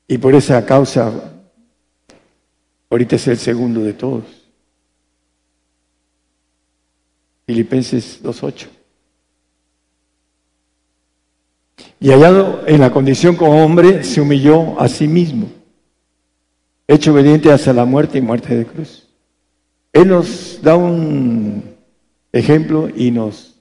y 0.06 0.18
por 0.18 0.34
esa 0.34 0.64
causa 0.64 1.32
ahorita 2.90 3.16
es 3.16 3.28
el 3.28 3.38
segundo 3.38 3.80
de 3.80 3.92
todos. 3.92 4.24
Filipenses 7.46 8.22
2.8. 8.22 8.68
Y 12.00 12.10
hallado 12.10 12.66
en 12.66 12.80
la 12.80 12.90
condición 12.90 13.36
como 13.36 13.64
hombre, 13.64 14.04
se 14.04 14.20
humilló 14.20 14.78
a 14.80 14.88
sí 14.88 15.08
mismo, 15.08 15.48
hecho 16.86 17.12
obediente 17.12 17.50
hasta 17.50 17.72
la 17.72 17.84
muerte 17.84 18.18
y 18.18 18.20
muerte 18.20 18.54
de 18.54 18.66
cruz. 18.66 19.08
Él 19.92 20.08
nos 20.08 20.60
da 20.62 20.76
un 20.76 21.62
ejemplo 22.32 22.90
y 22.94 23.10
nos 23.10 23.56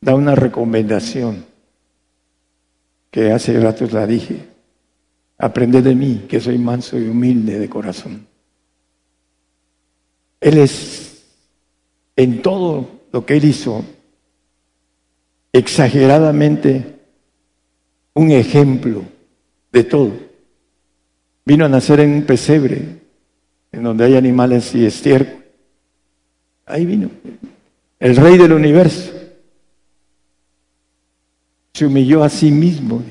da 0.00 0.14
una 0.14 0.34
recomendación 0.34 1.44
que 3.10 3.32
hace 3.32 3.58
rato 3.58 3.86
la 3.90 4.06
dije. 4.06 4.55
Aprended 5.38 5.84
de 5.84 5.94
mí, 5.94 6.24
que 6.28 6.40
soy 6.40 6.58
manso 6.58 6.98
y 6.98 7.08
humilde 7.08 7.58
de 7.58 7.68
corazón. 7.68 8.26
Él 10.40 10.58
es 10.58 11.24
en 12.16 12.42
todo 12.42 12.88
lo 13.12 13.26
que 13.26 13.36
él 13.36 13.44
hizo 13.44 13.84
exageradamente 15.52 16.96
un 18.14 18.30
ejemplo 18.30 19.04
de 19.72 19.84
todo. 19.84 20.12
Vino 21.44 21.64
a 21.64 21.68
nacer 21.68 22.00
en 22.00 22.10
un 22.10 22.22
pesebre, 22.22 23.00
en 23.72 23.82
donde 23.82 24.04
hay 24.04 24.16
animales 24.16 24.74
y 24.74 24.84
estiércol. 24.84 25.44
Ahí 26.64 26.84
vino, 26.84 27.10
el 28.00 28.16
rey 28.16 28.36
del 28.36 28.52
universo. 28.52 29.12
Se 31.72 31.86
humilló 31.86 32.24
a 32.24 32.28
sí 32.28 32.50
mismo. 32.50 33.02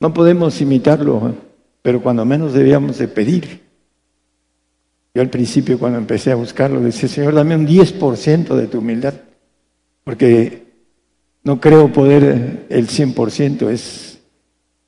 No 0.00 0.12
podemos 0.12 0.60
imitarlo, 0.60 1.28
¿eh? 1.28 1.34
pero 1.82 2.02
cuando 2.02 2.24
menos 2.24 2.52
debíamos 2.52 2.98
de 2.98 3.08
pedir. 3.08 3.62
Yo 5.14 5.22
al 5.22 5.30
principio 5.30 5.78
cuando 5.78 5.98
empecé 5.98 6.32
a 6.32 6.36
buscarlo 6.36 6.80
decía, 6.80 7.08
Señor, 7.08 7.34
dame 7.34 7.54
un 7.54 7.66
10% 7.66 8.54
de 8.56 8.66
tu 8.66 8.78
humildad, 8.78 9.14
porque 10.02 10.64
no 11.44 11.60
creo 11.60 11.92
poder 11.92 12.66
el 12.68 12.88
100%, 12.88 13.68
es 13.68 14.18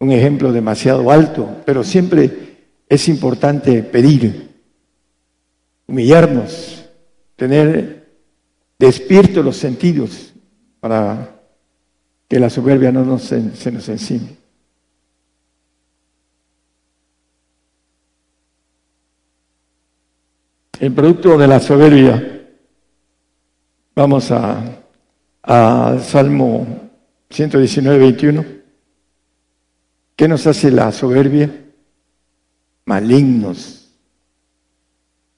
un 0.01 0.11
ejemplo 0.11 0.53
demasiado 0.53 1.11
alto, 1.11 1.63
pero 1.65 1.85
siempre 1.85 2.57
es 2.89 3.09
importante 3.09 3.83
pedir, 3.83 4.51
humillarnos, 5.87 6.85
tener 7.37 8.09
despiertos 8.79 9.45
los 9.45 9.57
sentidos 9.57 10.33
para 10.81 11.41
que 12.29 12.41
la 12.41 12.51
soberbia 12.51 12.91
no 12.91 13.05
nos, 13.05 13.23
se 13.23 13.71
nos 13.71 13.89
encime. 13.89 14.46
El 20.79 20.93
producto 20.93 21.39
de 21.39 21.49
la 21.49 21.59
soberbia, 21.59 22.49
vamos 23.95 24.31
a, 24.31 24.83
Salmo 26.03 26.91
119, 27.31 27.99
21. 27.99 28.45
¿Qué 30.15 30.29
nos 30.29 30.47
hace 30.47 30.71
la 30.71 30.93
soberbia? 30.93 31.51
Malignos. 32.85 33.89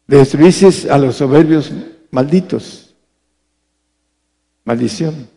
Destruices 0.06 0.86
a 0.86 0.98
los 0.98 1.16
soberbios 1.16 1.72
malditos. 2.10 2.94
Maldición. 4.64 5.28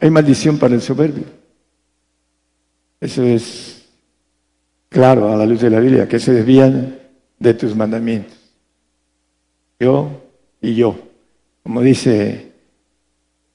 Hay 0.00 0.10
maldición 0.10 0.58
para 0.58 0.74
el 0.74 0.80
soberbio. 0.80 1.24
Eso 2.98 3.22
es 3.22 3.86
claro 4.88 5.32
a 5.32 5.36
la 5.36 5.46
luz 5.46 5.60
de 5.60 5.70
la 5.70 5.80
Biblia, 5.80 6.08
que 6.08 6.18
se 6.18 6.32
desvían 6.32 6.98
de 7.38 7.54
tus 7.54 7.76
mandamientos 7.76 8.39
yo 9.80 10.10
y 10.60 10.74
yo. 10.74 10.96
Como 11.64 11.80
dice 11.80 12.52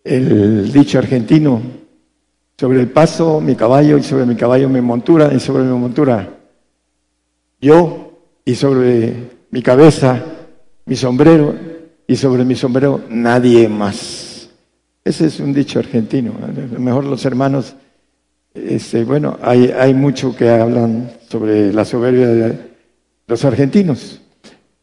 el 0.03 0.71
dicho 0.73 0.99
argentino, 0.99 1.61
sobre 2.57 2.81
el 2.81 2.89
paso 2.89 3.39
mi 3.39 3.55
caballo 3.55 3.97
y 3.97 4.03
sobre 4.03 4.25
mi 4.25 4.35
caballo 4.35 4.67
mi 4.67 4.81
montura 4.81 5.33
y 5.33 5.39
sobre 5.39 5.63
mi 5.63 5.77
montura 5.77 6.29
yo 7.59 8.13
y 8.45 8.55
sobre 8.55 9.13
mi 9.51 9.61
cabeza 9.61 10.23
mi 10.85 10.95
sombrero 10.95 11.55
y 12.07 12.15
sobre 12.15 12.45
mi 12.45 12.55
sombrero 12.55 13.01
nadie 13.09 13.67
más. 13.67 14.49
Ese 15.03 15.27
es 15.27 15.39
un 15.39 15.53
dicho 15.53 15.79
argentino. 15.79 16.33
A 16.43 16.47
lo 16.47 16.79
mejor 16.79 17.05
los 17.05 17.25
hermanos, 17.25 17.75
este, 18.53 19.03
bueno, 19.03 19.37
hay, 19.41 19.73
hay 19.77 19.93
mucho 19.93 20.35
que 20.35 20.49
hablan 20.49 21.11
sobre 21.27 21.73
la 21.73 21.85
soberbia 21.85 22.27
de 22.27 22.59
los 23.27 23.43
argentinos. 23.45 24.21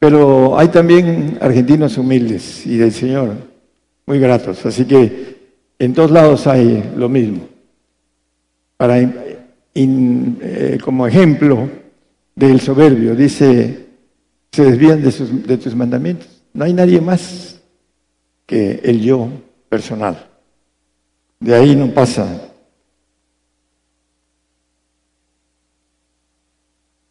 Pero 0.02 0.58
hay 0.58 0.66
también 0.66 1.38
argentinos 1.40 1.96
humildes 1.96 2.66
y 2.66 2.76
del 2.76 2.90
Señor, 2.90 3.36
muy 4.04 4.18
gratos. 4.18 4.66
Así 4.66 4.84
que 4.84 5.36
en 5.78 5.94
todos 5.94 6.10
lados 6.10 6.48
hay 6.48 6.92
lo 6.96 7.08
mismo. 7.08 7.48
Para, 8.76 8.98
eh, 8.98 10.78
como 10.82 11.06
ejemplo 11.06 11.68
del 12.34 12.60
soberbio, 12.60 13.14
dice, 13.14 13.86
se 14.50 14.64
desvían 14.64 15.00
de, 15.04 15.12
sus, 15.12 15.46
de 15.46 15.56
tus 15.56 15.76
mandamientos. 15.76 16.42
No 16.52 16.64
hay 16.64 16.72
nadie 16.72 17.00
más 17.00 17.60
que 18.44 18.80
el 18.82 19.02
yo 19.02 19.28
personal. 19.68 20.26
De 21.38 21.54
ahí 21.54 21.76
no 21.76 21.86
pasa. 21.94 22.50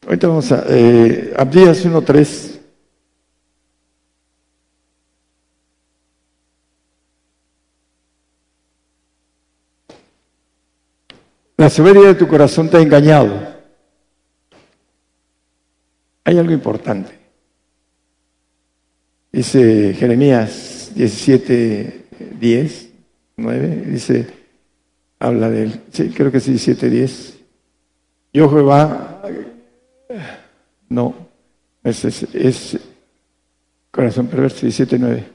Ahorita 0.06 0.28
vamos 0.28 0.52
a 0.52 0.66
eh, 0.68 1.34
Abdías 1.38 1.86
1.3. 1.86 2.51
La 11.62 11.70
soberbia 11.70 12.08
de 12.08 12.16
tu 12.16 12.28
corazón 12.28 12.72
te 12.72 12.78
ha 12.78 12.82
engañado. 12.82 13.40
Hay 16.24 16.40
algo 16.40 16.54
importante. 16.54 17.12
Dice 19.32 19.94
Jeremías 19.94 20.90
17, 20.96 22.06
10, 22.40 22.90
9, 23.38 23.84
dice, 23.86 24.28
habla 25.20 25.52
de 25.52 25.64
él, 25.66 25.82
sí, 25.92 26.10
creo 26.10 26.32
que 26.32 26.40
es 26.40 26.46
17, 26.48 26.90
10. 26.90 27.38
Yo 28.34 28.50
Jehová, 28.50 29.22
no, 30.90 31.14
es, 31.84 32.80
corazón 33.92 34.26
perverso, 34.26 34.62
17, 34.62 34.98
9. 34.98 35.26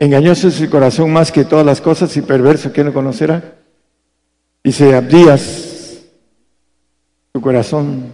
Engañoso 0.00 0.48
es 0.48 0.60
el 0.60 0.68
corazón 0.68 1.12
más 1.12 1.30
que 1.30 1.44
todas 1.44 1.64
las 1.64 1.80
cosas 1.80 2.16
y 2.16 2.22
perverso, 2.22 2.72
¿quién 2.72 2.88
lo 2.88 2.92
conocerá? 2.92 3.61
Dice 4.64 4.94
Abdías, 4.94 6.02
tu 7.32 7.40
corazón 7.40 8.12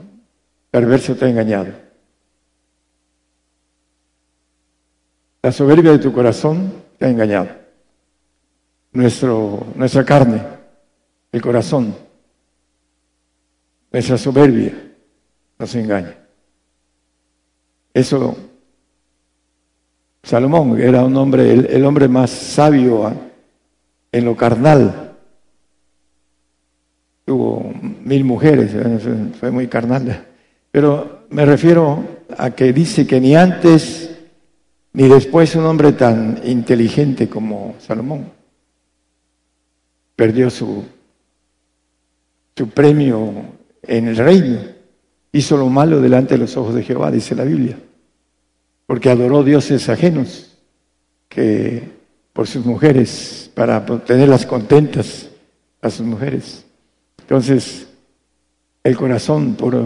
perverso 0.70 1.14
te 1.14 1.26
ha 1.26 1.28
engañado. 1.28 1.72
La 5.42 5.52
soberbia 5.52 5.92
de 5.92 5.98
tu 5.98 6.12
corazón 6.12 6.72
te 6.98 7.06
ha 7.06 7.10
engañado. 7.10 7.48
Nuestro, 8.92 9.66
nuestra 9.74 10.04
carne, 10.04 10.42
el 11.30 11.40
corazón, 11.42 11.94
nuestra 13.92 14.18
soberbia 14.18 14.72
nos 15.58 15.74
engaña. 15.74 16.16
Eso, 17.92 18.36
Salomón 20.22 20.80
era 20.80 21.04
un 21.04 21.16
hombre, 21.16 21.52
el, 21.52 21.84
hombre 21.84 22.08
más 22.08 22.30
sabio 22.30 23.12
en 24.12 24.24
lo 24.24 24.36
carnal. 24.36 25.07
Tuvo 27.28 27.74
mil 28.06 28.24
mujeres, 28.24 28.70
fue 29.38 29.50
muy 29.50 29.68
carnal. 29.68 30.24
Pero 30.70 31.26
me 31.28 31.44
refiero 31.44 32.02
a 32.38 32.52
que 32.52 32.72
dice 32.72 33.06
que 33.06 33.20
ni 33.20 33.36
antes 33.36 34.16
ni 34.94 35.08
después 35.08 35.54
un 35.54 35.66
hombre 35.66 35.92
tan 35.92 36.40
inteligente 36.42 37.28
como 37.28 37.74
Salomón 37.80 38.30
perdió 40.16 40.48
su, 40.48 40.82
su 42.56 42.70
premio 42.70 43.30
en 43.82 44.08
el 44.08 44.16
reino. 44.16 44.60
Hizo 45.30 45.58
lo 45.58 45.68
malo 45.68 46.00
delante 46.00 46.32
de 46.32 46.38
los 46.38 46.56
ojos 46.56 46.74
de 46.74 46.82
Jehová, 46.82 47.10
dice 47.10 47.34
la 47.34 47.44
Biblia, 47.44 47.78
porque 48.86 49.10
adoró 49.10 49.44
dioses 49.44 49.86
ajenos 49.90 50.56
que 51.28 51.90
por 52.32 52.46
sus 52.46 52.64
mujeres, 52.64 53.50
para 53.52 53.84
tenerlas 53.84 54.46
contentas 54.46 55.28
a 55.82 55.90
sus 55.90 56.06
mujeres. 56.06 56.64
Entonces, 57.28 57.86
el 58.82 58.96
corazón, 58.96 59.54
por 59.54 59.76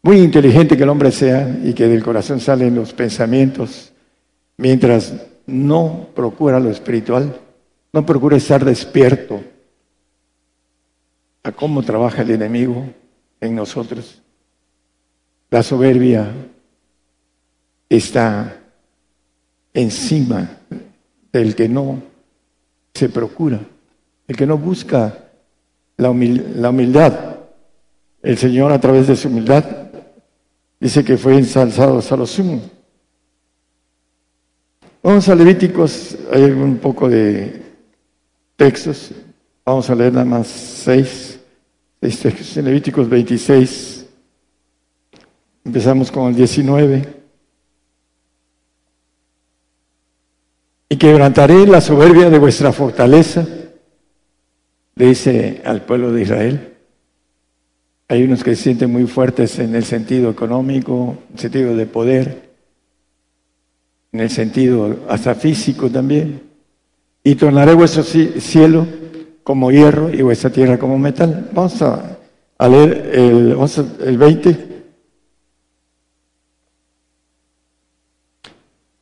muy 0.00 0.16
inteligente 0.16 0.78
que 0.78 0.82
el 0.82 0.88
hombre 0.88 1.12
sea 1.12 1.60
y 1.62 1.74
que 1.74 1.86
del 1.86 2.02
corazón 2.02 2.40
salen 2.40 2.74
los 2.74 2.94
pensamientos, 2.94 3.92
mientras 4.56 5.12
no 5.46 6.08
procura 6.14 6.58
lo 6.58 6.70
espiritual, 6.70 7.38
no 7.92 8.06
procura 8.06 8.38
estar 8.38 8.64
despierto 8.64 9.42
a 11.42 11.52
cómo 11.52 11.82
trabaja 11.82 12.22
el 12.22 12.30
enemigo 12.30 12.86
en 13.42 13.56
nosotros. 13.56 14.22
La 15.50 15.62
soberbia 15.62 16.32
está 17.90 18.58
encima 19.74 20.48
del 21.30 21.54
que 21.54 21.68
no 21.68 22.00
se 22.94 23.10
procura, 23.10 23.60
el 24.28 24.36
que 24.36 24.46
no 24.46 24.58
busca 24.58 25.18
la, 25.96 26.10
humildad. 26.10 27.38
El 28.22 28.36
Señor 28.36 28.70
a 28.70 28.80
través 28.80 29.08
de 29.08 29.16
su 29.16 29.28
humildad 29.28 29.64
dice 30.78 31.02
que 31.02 31.16
fue 31.16 31.36
ensalzado 31.38 31.98
hasta 31.98 32.16
lo 32.16 32.26
sumo. 32.26 32.60
Vamos 35.02 35.28
a 35.28 35.34
Levíticos, 35.34 36.16
hay 36.30 36.42
un 36.42 36.76
poco 36.76 37.08
de 37.08 37.62
textos, 38.56 39.12
vamos 39.64 39.88
a 39.88 39.94
leer 39.94 40.12
nada 40.12 40.24
más 40.24 40.46
seis, 40.46 41.40
seis 42.00 42.20
textos, 42.20 42.56
en 42.56 42.66
Levíticos 42.66 43.08
26, 43.08 44.06
empezamos 45.64 46.12
con 46.12 46.28
el 46.28 46.34
19. 46.34 47.16
Y 50.90 50.96
quebrantaré 50.96 51.66
la 51.66 51.80
soberbia 51.80 52.28
de 52.28 52.38
vuestra 52.38 52.72
fortaleza, 52.72 53.46
dice 55.06 55.62
al 55.64 55.82
pueblo 55.82 56.12
de 56.12 56.22
Israel. 56.22 56.74
Hay 58.08 58.22
unos 58.22 58.42
que 58.42 58.56
se 58.56 58.64
sienten 58.64 58.90
muy 58.90 59.06
fuertes 59.06 59.58
en 59.58 59.74
el 59.74 59.84
sentido 59.84 60.30
económico, 60.30 61.18
en 61.28 61.34
el 61.34 61.38
sentido 61.38 61.76
de 61.76 61.86
poder, 61.86 62.50
en 64.12 64.20
el 64.20 64.30
sentido 64.30 65.04
hasta 65.08 65.34
físico 65.34 65.90
también. 65.90 66.42
Y 67.22 67.34
tornaré 67.34 67.74
vuestro 67.74 68.02
cielo 68.02 68.86
como 69.42 69.70
hierro 69.70 70.12
y 70.12 70.22
vuestra 70.22 70.50
tierra 70.50 70.78
como 70.78 70.98
metal. 70.98 71.50
Vamos 71.52 71.80
a, 71.82 72.18
leer 72.68 73.10
el, 73.14 73.56
el 74.04 74.18
20. 74.18 74.68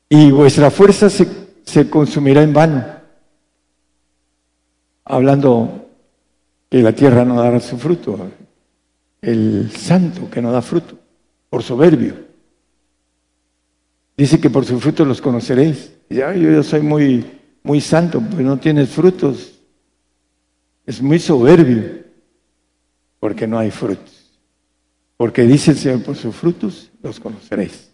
Y 0.09 0.31
vuestra 0.31 0.71
fuerza 0.71 1.09
se 1.09 1.91
consumirá 1.91 2.43
en 2.43 2.53
vano. 2.53 2.85
Hablando 5.05 5.86
que 6.69 6.83
la 6.83 6.93
tierra 6.93 7.25
no 7.25 7.41
dará 7.41 7.61
su 7.61 7.79
fruto 7.79 8.31
el 9.23 9.71
santo 9.73 10.31
que 10.31 10.41
no 10.41 10.53
da 10.53 10.63
fruto, 10.63 10.99
por 11.51 11.63
soberbio. 11.63 12.15
Dice 14.17 14.41
que 14.41 14.51
por 14.51 14.65
su 14.65 14.79
fruto 14.81 15.05
los 15.05 15.21
conoceréis. 15.21 15.93
Ya, 16.09 16.35
yo, 16.35 16.63
soy 16.63 16.81
muy, 16.81 17.25
muy 17.63 17.81
santo, 17.81 18.23
pero 18.31 18.43
no 18.43 18.59
tienes 18.59 18.91
frutos. 18.91 19.61
Es 20.87 21.03
muy 21.03 21.19
soberbio, 21.19 22.05
porque 23.19 23.47
no 23.47 23.59
hay 23.59 23.71
frutos. 23.71 24.39
Porque 25.17 25.43
dice 25.43 25.73
el 25.73 25.77
Señor, 25.77 26.03
por 26.03 26.17
sus 26.17 26.35
frutos 26.35 26.91
los 27.03 27.19
conoceréis. 27.19 27.91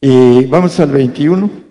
Y 0.00 0.46
vamos 0.46 0.78
al 0.80 0.90
21. 0.90 1.63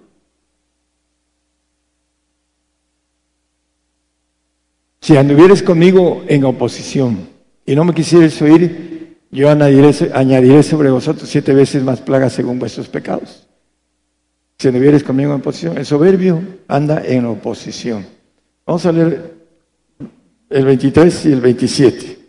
Si 5.03 5.17
anduvieres 5.17 5.61
conmigo 5.61 6.23
en 6.29 6.45
oposición, 6.45 7.27
y 7.65 7.75
no 7.75 7.83
me 7.83 7.93
quisierais 7.93 8.41
oír, 8.41 9.17
yo 9.31 9.49
añadiré, 9.49 10.63
sobre 10.63 10.89
vosotros 10.89 11.27
siete 11.27 11.53
veces 11.53 11.83
más 11.83 11.99
plagas 11.99 12.31
según 12.31 12.57
vuestros 12.57 12.87
pecados. 12.87 13.45
Si 14.57 14.71
no 14.71 14.79
vieres 14.79 15.03
conmigo 15.03 15.33
en 15.33 15.41
oposición, 15.41 15.77
el 15.77 15.85
soberbio 15.85 16.41
anda 16.69 17.03
en 17.05 17.25
oposición. 17.25 18.05
Vamos 18.65 18.85
a 18.85 18.93
leer 18.93 19.33
el 20.49 20.65
23 20.65 21.25
y 21.25 21.31
el 21.33 21.41
27. 21.41 22.19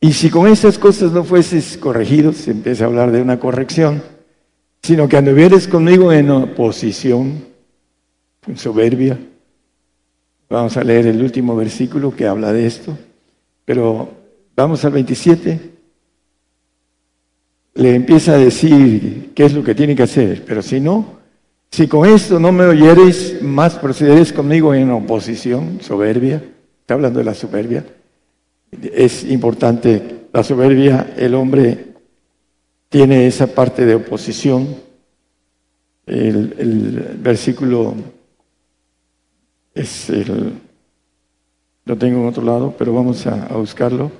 Y 0.00 0.12
si 0.12 0.28
con 0.28 0.48
estas 0.48 0.76
cosas 0.76 1.12
no 1.12 1.22
fueses 1.22 1.76
corregidos, 1.76 2.38
se 2.38 2.50
empieza 2.50 2.82
a 2.82 2.88
hablar 2.88 3.12
de 3.12 3.22
una 3.22 3.38
corrección, 3.38 4.02
sino 4.82 5.08
que 5.08 5.18
anduvieres 5.18 5.68
conmigo 5.68 6.12
en 6.12 6.32
oposición, 6.32 7.44
en 8.44 8.58
soberbia, 8.58 9.16
Vamos 10.50 10.76
a 10.78 10.84
leer 10.84 11.06
el 11.08 11.22
último 11.22 11.54
versículo 11.54 12.14
que 12.14 12.26
habla 12.26 12.52
de 12.52 12.66
esto, 12.66 12.96
pero 13.66 14.08
vamos 14.56 14.82
al 14.84 14.92
27. 14.92 15.60
Le 17.74 17.94
empieza 17.94 18.32
a 18.32 18.38
decir 18.38 19.32
qué 19.34 19.44
es 19.44 19.52
lo 19.52 19.62
que 19.62 19.74
tiene 19.74 19.94
que 19.94 20.04
hacer, 20.04 20.44
pero 20.46 20.62
si 20.62 20.80
no, 20.80 21.18
si 21.70 21.86
con 21.86 22.08
esto 22.08 22.40
no 22.40 22.50
me 22.50 22.64
oyereis, 22.64 23.42
más 23.42 23.74
procederéis 23.74 24.32
conmigo 24.32 24.72
en 24.72 24.90
oposición, 24.90 25.80
soberbia, 25.82 26.42
está 26.80 26.94
hablando 26.94 27.18
de 27.18 27.26
la 27.26 27.34
soberbia. 27.34 27.84
Es 28.82 29.24
importante, 29.24 30.28
la 30.32 30.42
soberbia, 30.42 31.12
el 31.18 31.34
hombre 31.34 31.88
tiene 32.88 33.26
esa 33.26 33.48
parte 33.48 33.84
de 33.84 33.96
oposición. 33.96 34.66
El, 36.06 36.54
el 36.58 37.18
versículo 37.20 37.94
es 39.78 40.10
el, 40.10 40.52
lo 41.84 41.96
tengo 41.96 42.20
en 42.20 42.26
otro 42.26 42.42
lado, 42.42 42.74
pero 42.76 42.92
vamos 42.92 43.26
a, 43.26 43.46
buscarlo. 43.56 44.10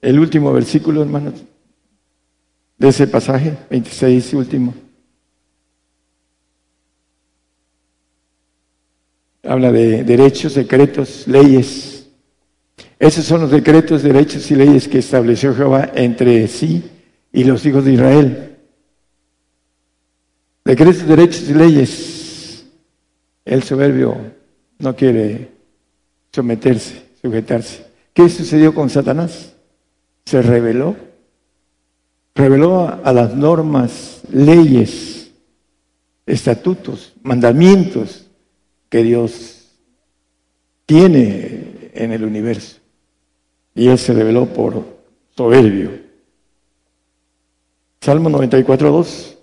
El 0.00 0.18
último 0.20 0.52
versículo, 0.52 1.02
hermanos, 1.02 1.34
de 2.78 2.88
ese 2.88 3.08
pasaje, 3.08 3.58
26 3.68 4.32
y 4.32 4.36
último. 4.36 4.74
Habla 9.42 9.72
de 9.72 10.04
derechos, 10.04 10.54
decretos, 10.54 11.26
leyes. 11.26 12.08
Esos 12.98 13.24
son 13.24 13.40
los 13.40 13.50
decretos, 13.50 14.02
derechos 14.02 14.48
y 14.50 14.54
leyes 14.54 14.86
que 14.86 14.98
estableció 14.98 15.54
Jehová 15.54 15.90
entre 15.94 16.46
sí 16.46 16.84
y 17.32 17.44
los 17.44 17.66
hijos 17.66 17.84
de 17.84 17.92
Israel. 17.92 18.56
Decretos, 20.64 21.06
derechos 21.06 21.48
y 21.48 21.54
leyes 21.54 22.17
el 23.48 23.62
soberbio 23.62 24.14
no 24.78 24.94
quiere 24.94 25.48
someterse, 26.32 27.02
sujetarse. 27.22 27.86
¿Qué 28.12 28.28
sucedió 28.28 28.74
con 28.74 28.90
Satanás? 28.90 29.54
Se 30.26 30.42
rebeló. 30.42 30.96
Reveló 32.34 33.00
a 33.02 33.12
las 33.12 33.34
normas, 33.34 34.20
leyes, 34.30 35.30
estatutos, 36.26 37.14
mandamientos 37.22 38.26
que 38.90 39.02
Dios 39.02 39.70
tiene 40.84 41.90
en 41.94 42.12
el 42.12 42.24
universo. 42.24 42.76
Y 43.74 43.88
él 43.88 43.98
se 43.98 44.12
reveló 44.12 44.46
por 44.46 44.84
soberbio. 45.34 45.90
Salmo 48.00 48.28
94, 48.28 48.90
2. 48.90 49.37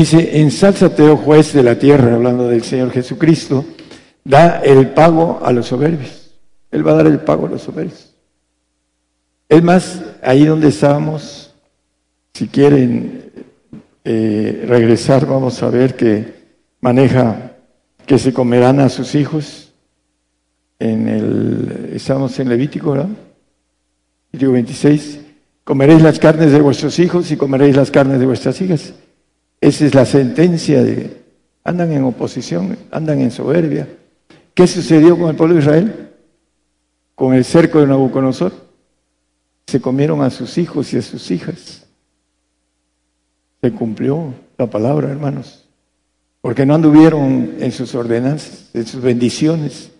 Dice, 0.00 0.40
ensálzate, 0.40 1.02
oh 1.02 1.18
juez 1.18 1.52
de 1.52 1.62
la 1.62 1.78
tierra, 1.78 2.14
hablando 2.14 2.48
del 2.48 2.62
Señor 2.62 2.90
Jesucristo, 2.90 3.66
da 4.24 4.60
el 4.60 4.92
pago 4.92 5.40
a 5.44 5.52
los 5.52 5.66
soberbios. 5.66 6.30
Él 6.70 6.86
va 6.86 6.92
a 6.92 6.94
dar 6.94 7.06
el 7.06 7.20
pago 7.20 7.46
a 7.46 7.50
los 7.50 7.60
soberbios. 7.60 8.14
Es 9.46 9.62
más, 9.62 10.02
ahí 10.22 10.46
donde 10.46 10.68
estábamos, 10.68 11.54
si 12.32 12.48
quieren 12.48 13.30
eh, 14.02 14.64
regresar, 14.66 15.26
vamos 15.26 15.62
a 15.62 15.68
ver 15.68 15.94
que 15.94 16.32
maneja 16.80 17.58
que 18.06 18.18
se 18.18 18.32
comerán 18.32 18.80
a 18.80 18.88
sus 18.88 19.14
hijos. 19.14 19.74
En 20.78 21.08
el, 21.08 21.90
estamos 21.92 22.40
en 22.40 22.48
Levítico, 22.48 22.92
¿verdad? 22.92 23.10
Levítico 24.32 24.52
26. 24.52 25.20
Comeréis 25.62 26.00
las 26.00 26.18
carnes 26.18 26.52
de 26.52 26.60
vuestros 26.62 26.98
hijos 26.98 27.30
y 27.30 27.36
comeréis 27.36 27.76
las 27.76 27.90
carnes 27.90 28.18
de 28.18 28.24
vuestras 28.24 28.58
hijas. 28.62 28.94
Esa 29.60 29.86
es 29.86 29.94
la 29.94 30.06
sentencia 30.06 30.82
de... 30.82 31.20
Andan 31.62 31.92
en 31.92 32.04
oposición, 32.04 32.78
andan 32.90 33.20
en 33.20 33.30
soberbia. 33.30 33.86
¿Qué 34.54 34.66
sucedió 34.66 35.18
con 35.18 35.28
el 35.28 35.36
pueblo 35.36 35.54
de 35.54 35.60
Israel? 35.60 36.10
Con 37.14 37.34
el 37.34 37.44
cerco 37.44 37.80
de 37.80 37.86
Nabucodonosor. 37.86 38.52
Se 39.66 39.80
comieron 39.80 40.22
a 40.22 40.30
sus 40.30 40.56
hijos 40.56 40.92
y 40.92 40.96
a 40.96 41.02
sus 41.02 41.30
hijas. 41.30 41.86
Se 43.60 43.72
cumplió 43.72 44.34
la 44.56 44.68
palabra, 44.68 45.10
hermanos. 45.10 45.66
Porque 46.40 46.64
no 46.64 46.74
anduvieron 46.74 47.56
en 47.60 47.72
sus 47.72 47.94
ordenanzas, 47.94 48.70
en 48.72 48.86
sus 48.86 49.02
bendiciones. 49.02 49.90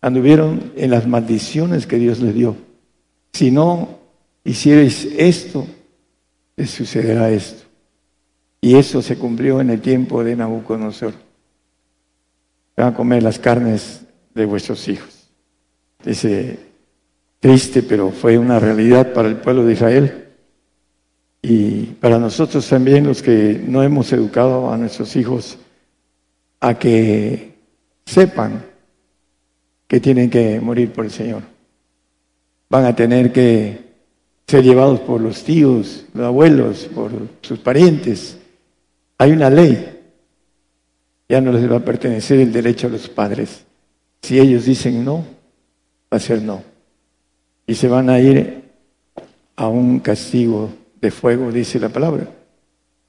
Anduvieron 0.00 0.72
en 0.76 0.90
las 0.90 1.06
maldiciones 1.06 1.86
que 1.86 1.98
Dios 1.98 2.18
les 2.18 2.34
dio. 2.34 2.56
Si 3.32 3.52
no 3.52 4.00
hicierais 4.44 5.08
esto, 5.16 5.66
les 6.56 6.70
sucederá 6.70 7.30
esto. 7.30 7.65
Y 8.60 8.76
eso 8.76 9.02
se 9.02 9.16
cumplió 9.16 9.60
en 9.60 9.70
el 9.70 9.80
tiempo 9.80 10.24
de 10.24 10.36
Nabucodonosor. 10.36 11.14
Van 12.76 12.88
a 12.88 12.94
comer 12.94 13.22
las 13.22 13.38
carnes 13.38 14.02
de 14.34 14.46
vuestros 14.46 14.86
hijos. 14.88 15.28
Dice, 16.04 16.58
triste, 17.40 17.82
pero 17.82 18.10
fue 18.10 18.38
una 18.38 18.58
realidad 18.58 19.12
para 19.12 19.28
el 19.28 19.36
pueblo 19.36 19.64
de 19.64 19.72
Israel. 19.72 20.28
Y 21.42 21.82
para 22.00 22.18
nosotros 22.18 22.68
también, 22.68 23.06
los 23.06 23.22
que 23.22 23.62
no 23.66 23.82
hemos 23.82 24.12
educado 24.12 24.72
a 24.72 24.76
nuestros 24.76 25.14
hijos 25.16 25.58
a 26.60 26.78
que 26.78 27.54
sepan 28.04 28.64
que 29.86 30.00
tienen 30.00 30.30
que 30.30 30.60
morir 30.60 30.92
por 30.92 31.04
el 31.04 31.10
Señor. 31.10 31.42
Van 32.68 32.84
a 32.84 32.96
tener 32.96 33.32
que 33.32 33.86
ser 34.46 34.64
llevados 34.64 35.00
por 35.00 35.20
los 35.20 35.44
tíos, 35.44 36.04
los 36.14 36.26
abuelos, 36.26 36.88
por 36.94 37.12
sus 37.42 37.58
parientes. 37.58 38.38
Hay 39.18 39.32
una 39.32 39.50
ley. 39.50 39.92
Ya 41.28 41.40
no 41.40 41.52
les 41.52 41.70
va 41.70 41.76
a 41.76 41.84
pertenecer 41.84 42.38
el 42.40 42.52
derecho 42.52 42.86
a 42.86 42.90
los 42.90 43.08
padres. 43.08 43.64
Si 44.22 44.38
ellos 44.38 44.64
dicen 44.64 45.04
no, 45.04 45.24
va 46.12 46.16
a 46.16 46.20
ser 46.20 46.42
no. 46.42 46.62
Y 47.66 47.74
se 47.74 47.88
van 47.88 48.10
a 48.10 48.20
ir 48.20 48.62
a 49.56 49.68
un 49.68 49.98
castigo 50.00 50.70
de 51.00 51.10
fuego, 51.10 51.50
dice 51.50 51.80
la 51.80 51.88
palabra. 51.88 52.28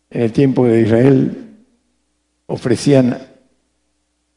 En 0.09 0.21
el 0.21 0.31
tiempo 0.31 0.65
de 0.65 0.81
Israel 0.81 1.47
ofrecían 2.47 3.19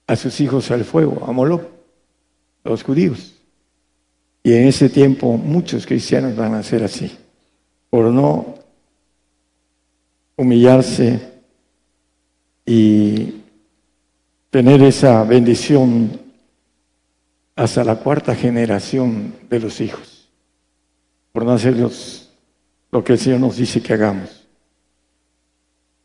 a 0.06 0.16
sus 0.16 0.40
hijos 0.40 0.70
al 0.70 0.84
fuego, 0.84 1.24
a 1.24 1.32
Moloch, 1.32 1.62
los 2.64 2.82
judíos. 2.82 3.34
Y 4.42 4.54
en 4.54 4.66
ese 4.66 4.88
tiempo 4.88 5.36
muchos 5.36 5.86
cristianos 5.86 6.34
van 6.36 6.54
a 6.54 6.62
ser 6.62 6.82
así, 6.82 7.16
por 7.88 8.06
no 8.06 8.54
humillarse 10.36 11.29
y 12.64 13.42
tener 14.50 14.82
esa 14.82 15.22
bendición 15.24 16.20
hasta 17.56 17.84
la 17.84 17.96
cuarta 17.96 18.34
generación 18.34 19.34
de 19.48 19.61
los 19.61 19.80
hijos, 19.80 20.28
por 21.32 21.44
no 21.44 21.52
hacer 21.52 21.76
lo 21.76 23.04
que 23.04 23.12
el 23.12 23.18
Señor 23.18 23.40
nos 23.40 23.56
dice 23.56 23.82
que 23.82 23.92
hagamos. 23.92 24.46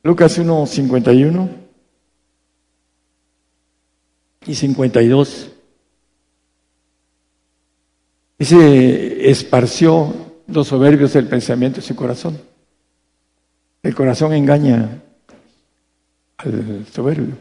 Lucas 0.04 0.40
1.51 0.40 1.50
y 4.46 4.54
52 4.54 5.52
Dice, 8.38 9.30
esparció 9.30 10.14
los 10.48 10.68
soberbios 10.68 11.14
del 11.14 11.28
pensamiento 11.28 11.80
en 11.80 11.86
su 11.86 11.96
corazón. 11.96 12.38
El 13.82 13.96
corazón 13.96 14.34
engaña 14.34 15.04
al 16.38 16.86
soberbio. 16.92 17.36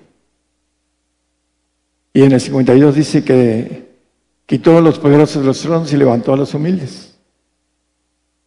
Y 2.12 2.22
en 2.22 2.32
el 2.32 2.40
52 2.40 2.94
dice 2.94 3.24
que 3.24 3.94
quitó 4.46 4.78
a 4.78 4.80
los 4.80 4.98
poderosos 4.98 5.42
de 5.42 5.46
los 5.46 5.60
tronos 5.60 5.92
y 5.92 5.96
levantó 5.96 6.32
a 6.32 6.36
los 6.36 6.54
humildes. 6.54 7.18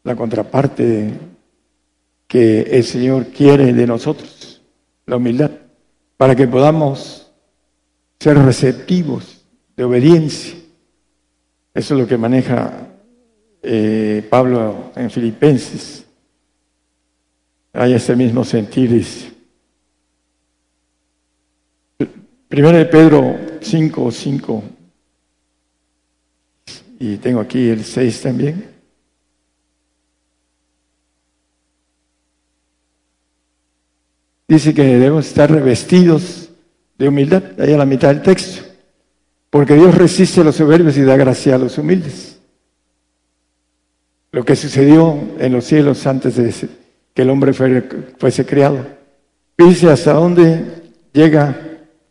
La 0.04 0.16
contraparte 0.16 1.12
que 2.28 2.62
el 2.62 2.84
Señor 2.84 3.28
quiere 3.28 3.74
de 3.74 3.88
nosotros, 3.88 4.62
la 5.06 5.18
humildad, 5.18 5.52
para 6.16 6.36
que 6.36 6.48
podamos 6.48 7.32
ser 8.20 8.38
receptivos 8.38 9.46
de 9.76 9.84
obediencia 9.84 10.58
eso 11.78 11.94
es 11.94 12.02
lo 12.02 12.08
que 12.08 12.18
maneja 12.18 12.88
eh, 13.62 14.26
Pablo 14.32 14.92
en 14.96 15.12
Filipenses. 15.12 16.08
Hay 17.72 17.94
ese 17.94 18.16
mismo 18.16 18.44
sentir. 18.44 19.37
Primero 22.48 22.78
de 22.78 22.86
Pedro 22.86 23.38
5, 23.62 24.12
5. 24.12 24.64
Y 27.00 27.18
tengo 27.18 27.42
aquí 27.42 27.70
el 27.70 27.84
6 27.84 28.22
también. 28.22 28.78
Dice 34.48 34.74
que 34.74 34.84
debemos 34.84 35.28
estar 35.28 35.52
revestidos 35.52 36.50
de 36.98 37.10
humildad. 37.10 37.44
Ahí 37.60 37.74
a 37.74 37.78
la 37.78 37.86
mitad 37.86 38.08
del 38.10 38.22
texto. 38.22 38.64
Porque 39.50 39.76
Dios 39.76 39.96
resiste 39.96 40.42
a 40.42 40.46
los 40.46 40.56
soberbios 40.56 40.98
y 40.98 41.04
da 41.04 41.18
gracia 41.18 41.56
a 41.56 41.58
los 41.58 41.78
humildes. 41.78 42.40
Lo 44.32 44.46
que 44.46 44.56
sucedió 44.56 45.20
en 45.40 45.52
los 45.52 45.66
cielos 45.66 46.08
antes 46.08 46.38
de 46.38 46.54
que 47.14 47.22
el 47.22 47.30
hombre 47.30 47.52
fuese 47.54 48.46
creado. 48.46 48.86
Dice 49.58 49.90
hasta 49.90 50.14
dónde 50.14 50.64
llega 51.12 51.67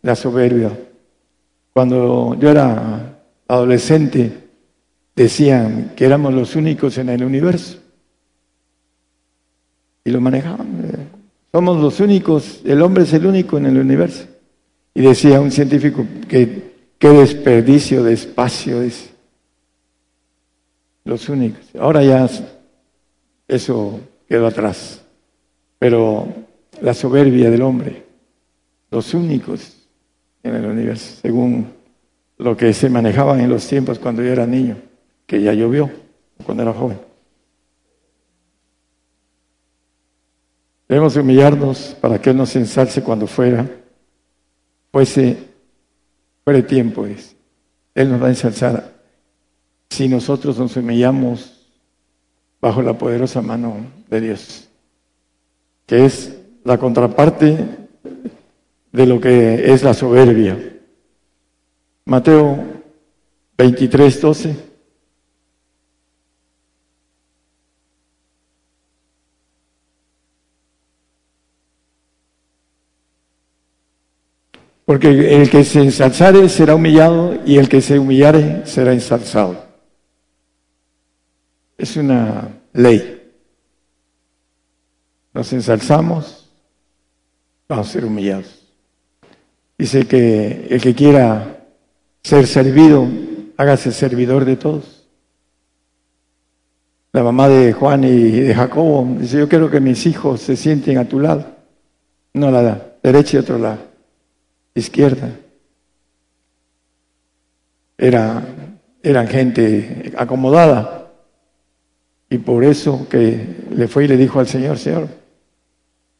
la 0.07 0.15
soberbia. 0.15 0.71
Cuando 1.73 2.37
yo 2.39 2.49
era 2.49 3.19
adolescente, 3.49 4.31
decían 5.17 5.95
que 5.97 6.05
éramos 6.07 6.33
los 6.33 6.55
únicos 6.55 6.97
en 6.99 7.09
el 7.09 7.25
universo. 7.25 7.79
Y 10.05 10.11
lo 10.13 10.21
manejaban. 10.21 11.11
Somos 11.51 11.83
los 11.83 11.99
únicos, 11.99 12.61
el 12.65 12.83
hombre 12.83 13.03
es 13.03 13.13
el 13.15 13.27
único 13.27 13.59
en 13.59 13.67
el 13.67 13.79
universo. 13.79 14.27
Y 14.95 15.03
decía 15.03 15.41
un 15.41 15.51
científico 15.51 16.07
que 16.29 16.67
Qué 16.99 17.09
desperdicio 17.11 18.03
de 18.03 18.15
espacio, 18.15 18.81
dice. 18.81 19.11
Los 21.05 21.29
únicos. 21.29 21.61
Ahora 21.79 22.03
ya 22.03 22.29
eso 23.49 24.01
quedó 24.29 24.47
atrás. 24.47 25.03
Pero 25.79 26.27
la 26.81 26.95
soberbia 26.95 27.51
del 27.51 27.61
hombre, 27.61 28.05
los 28.91 29.13
únicos 29.13 29.76
en 30.47 30.55
el 30.57 30.67
universo, 30.67 31.19
según 31.21 31.67
lo 32.39 32.57
que 32.57 32.73
se 32.73 32.89
manejaba 32.91 33.41
en 33.41 33.49
los 33.49 33.67
tiempos 33.67 33.99
cuando 33.99 34.23
yo 34.23 34.31
era 34.31 34.47
niño, 34.47 34.77
que 35.27 35.41
ya 35.41 35.53
llovió, 35.53 35.91
cuando 36.45 36.63
era 36.63 36.73
joven. 36.73 36.99
Debemos 40.89 41.17
humillarnos 41.17 41.97
para 42.01 42.21
que 42.21 42.31
Él 42.31 42.37
nos 42.37 42.55
ensalce 42.55 43.03
cuando 43.03 43.27
fuera, 43.27 43.69
fuese 44.93 45.37
fuera 46.45 46.61
de 46.61 46.63
tiempo 46.63 47.07
es. 47.07 47.35
Él 47.95 48.11
nos 48.11 48.23
va 48.23 48.27
a 48.27 48.31
ensalzar 48.31 48.93
si 49.91 50.09
nosotros 50.09 50.59
nos 50.59 50.77
humillamos 50.77 51.67
bajo 52.61 52.83
la 52.83 52.97
poderosa 52.97 53.43
mano 53.43 53.79
de 54.09 54.21
Dios, 54.21 54.69
que 55.87 56.05
es 56.05 56.37
la 56.65 56.79
contraparte 56.79 57.86
de 58.93 59.07
lo 59.07 59.21
que 59.21 59.73
es 59.73 59.83
la 59.83 59.95
soberbia. 59.95 60.59
Mateo 62.05 62.65
23, 63.59 64.21
12. 64.21 64.57
Porque 74.87 75.09
el 75.35 75.51
que 75.51 75.65
se 75.65 75.81
ensalzare 75.81 76.49
será 76.49 76.77
humillado 76.77 77.41
y 77.45 77.59
el 77.59 77.69
que 77.69 77.81
se 77.81 77.99
humillare 77.99 78.65
será 78.67 78.93
ensalzado. 78.93 79.67
Es 81.77 81.97
una 81.97 82.49
ley. 82.73 83.13
Nos 85.35 85.53
ensalzamos, 85.53 86.49
vamos 87.69 87.89
a 87.89 87.93
ser 87.93 88.05
humillados. 88.05 88.56
Dice 89.79 90.07
que 90.07 90.69
el 90.71 90.81
que 90.81 90.95
quiera 90.95 91.67
ser 92.23 92.47
servido, 92.47 93.07
hágase 93.57 93.93
servidor 93.93 94.45
de 94.45 94.57
todos. 94.57 94.97
La 97.13 97.23
mamá 97.23 97.49
de 97.49 97.73
Juan 97.73 98.05
y 98.05 98.31
de 98.41 98.55
Jacobo 98.55 99.07
dice, 99.19 99.39
yo 99.39 99.49
quiero 99.49 99.71
que 99.71 99.81
mis 99.81 100.05
hijos 100.07 100.41
se 100.41 100.57
sienten 100.57 100.99
a 100.99 101.07
tu 101.07 101.21
lado, 101.21 101.47
no 102.35 102.49
a 102.49 102.51
la 102.51 102.93
derecha 103.03 103.37
y 103.37 103.41
otro 103.41 103.59
lado, 103.59 103.79
izquierda. 104.75 105.31
Era, 107.97 108.43
eran 109.03 109.29
gente 109.29 110.13
acomodada 110.17 111.11
y 112.29 112.39
por 112.39 112.65
eso 112.65 113.07
que 113.09 113.65
le 113.71 113.89
fue 113.89 114.05
y 114.05 114.09
le 114.09 114.17
dijo 114.17 114.41
al 114.41 114.47
Señor, 114.47 114.79
Señor, 114.79 115.09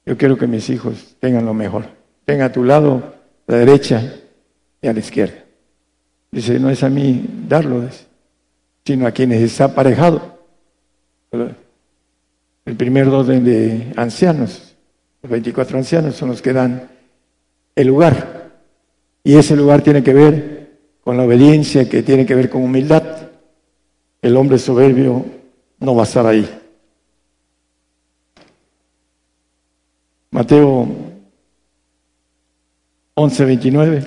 yo 0.07 0.17
quiero 0.17 0.39
que 0.39 0.47
mis 0.47 0.71
hijos 0.71 1.17
tengan 1.21 1.45
lo 1.45 1.53
mejor, 1.53 1.85
tengan 2.25 2.47
a 2.47 2.53
tu 2.53 2.65
lado, 2.65 3.16
a 3.47 3.53
la 3.53 3.59
derecha 3.59 4.15
y 4.81 4.89
a 4.89 4.93
la 4.93 4.99
izquierda. 4.99 5.45
Dice, 6.31 6.59
no 6.59 6.71
es 6.71 6.83
a 6.83 6.89
mí 6.89 7.25
darlo, 7.49 7.89
sino 8.85 9.07
a 9.07 9.13
quienes 9.13 9.43
está 9.43 9.65
aparejado. 9.65 10.39
El 11.31 12.77
primer 12.77 13.09
orden 13.09 13.45
de 13.45 13.93
ancianos, 13.97 14.75
los 15.23 15.31
24 15.31 15.79
ancianos 15.79 16.17
son 16.17 16.31
los 16.31 16.43
que 16.43 16.53
dan 16.53 16.89
el 17.75 17.87
lugar. 17.87 18.51
Y 19.23 19.37
ese 19.37 19.57
lugar 19.57 19.83
tiene 19.83 20.03
que 20.03 20.13
ver 20.13 20.79
con 21.03 21.17
la 21.17 21.25
obediencia, 21.25 21.89
que 21.89 22.03
tiene 22.03 22.27
que 22.27 22.35
ver 22.35 22.51
con 22.51 22.63
humildad. 22.63 23.29
El 24.21 24.37
hombre 24.37 24.59
soberbio 24.59 25.25
no 25.79 25.95
va 25.95 26.03
a 26.03 26.07
estar 26.07 26.27
ahí. 26.27 26.49
Mateo 30.31 31.06
11, 33.19 33.45
29. 33.47 34.05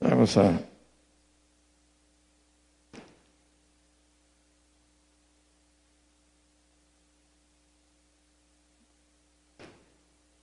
Vamos 0.00 0.36
a... 0.36 0.60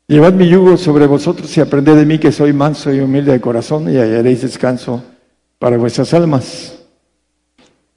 Llevad 0.08 0.34
mi 0.34 0.50
yugo 0.50 0.76
sobre 0.76 1.06
vosotros 1.06 1.56
y 1.56 1.62
aprended 1.62 1.95
de 1.95 2.06
mí 2.08 2.18
que 2.18 2.32
soy 2.32 2.52
manso 2.52 2.91
y 2.91 3.00
humilde 3.00 3.32
de 3.32 3.39
corazón 3.39 3.93
y 3.93 3.97
hallaréis 3.97 4.41
descanso 4.41 5.04
para 5.60 5.78
vuestras 5.78 6.16
almas. 6.16 6.78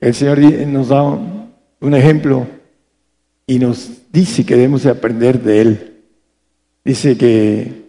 El 0.03 0.15
Señor 0.15 0.41
nos 0.67 0.89
da 0.89 1.01
un 1.05 1.95
ejemplo 1.95 2.45
y 3.47 3.61
nos 3.61 3.89
dice 4.11 4.45
que 4.45 4.57
debemos 4.57 4.83
de 4.83 4.91
aprender 4.91 5.41
de 5.41 5.61
Él. 5.61 5.95
Dice 6.85 7.17
que 7.17 7.85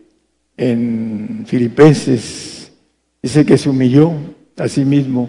en 0.56 1.44
Filipenses, 1.48 2.72
dice 3.20 3.44
que 3.44 3.58
se 3.58 3.68
humilló 3.68 4.12
a 4.58 4.68
sí 4.68 4.86
mismo. 4.86 5.28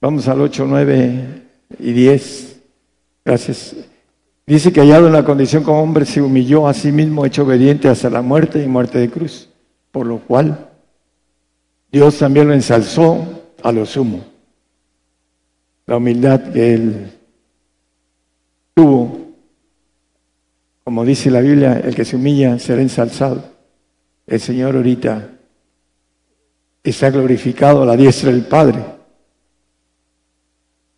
Vamos 0.00 0.28
al 0.28 0.42
8, 0.42 0.66
9 0.68 1.24
y 1.80 1.90
10. 1.90 2.60
Gracias. 3.24 3.74
Dice 4.46 4.72
que 4.72 4.82
hallado 4.82 5.08
en 5.08 5.12
la 5.12 5.24
condición 5.24 5.64
como 5.64 5.82
hombre 5.82 6.04
se 6.04 6.22
humilló 6.22 6.68
a 6.68 6.74
sí 6.74 6.92
mismo, 6.92 7.26
hecho 7.26 7.42
obediente 7.42 7.88
hasta 7.88 8.08
la 8.10 8.22
muerte 8.22 8.62
y 8.62 8.68
muerte 8.68 9.00
de 9.00 9.10
cruz. 9.10 9.48
Por 9.90 10.06
lo 10.06 10.20
cual 10.20 10.68
Dios 11.90 12.16
también 12.16 12.46
lo 12.46 12.54
ensalzó 12.54 13.26
a 13.60 13.72
lo 13.72 13.84
sumo. 13.84 14.35
La 15.86 15.96
humildad 15.96 16.52
que 16.52 16.74
él 16.74 17.12
tuvo, 18.74 19.18
como 20.82 21.04
dice 21.04 21.30
la 21.30 21.40
Biblia, 21.40 21.80
el 21.84 21.94
que 21.94 22.04
se 22.04 22.16
humilla 22.16 22.58
será 22.58 22.82
ensalzado. 22.82 23.44
El 24.26 24.40
Señor 24.40 24.74
ahorita 24.74 25.30
está 26.82 27.10
glorificado 27.10 27.82
a 27.82 27.86
la 27.86 27.96
diestra 27.96 28.32
del 28.32 28.44
Padre. 28.46 28.84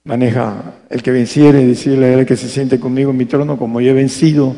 Maneja 0.05 0.75
el 0.89 1.03
que 1.03 1.11
venciere, 1.11 1.67
decirle 1.67 2.07
a 2.07 2.15
él 2.15 2.27
que 2.27 2.37
se 2.37 2.49
siente 2.49 2.81
conmigo 2.81 3.11
en 3.11 3.19
mi 3.19 3.27
trono 3.27 3.59
como 3.59 3.83
yo 3.83 3.91
he 3.91 3.95
vencido 3.95 4.57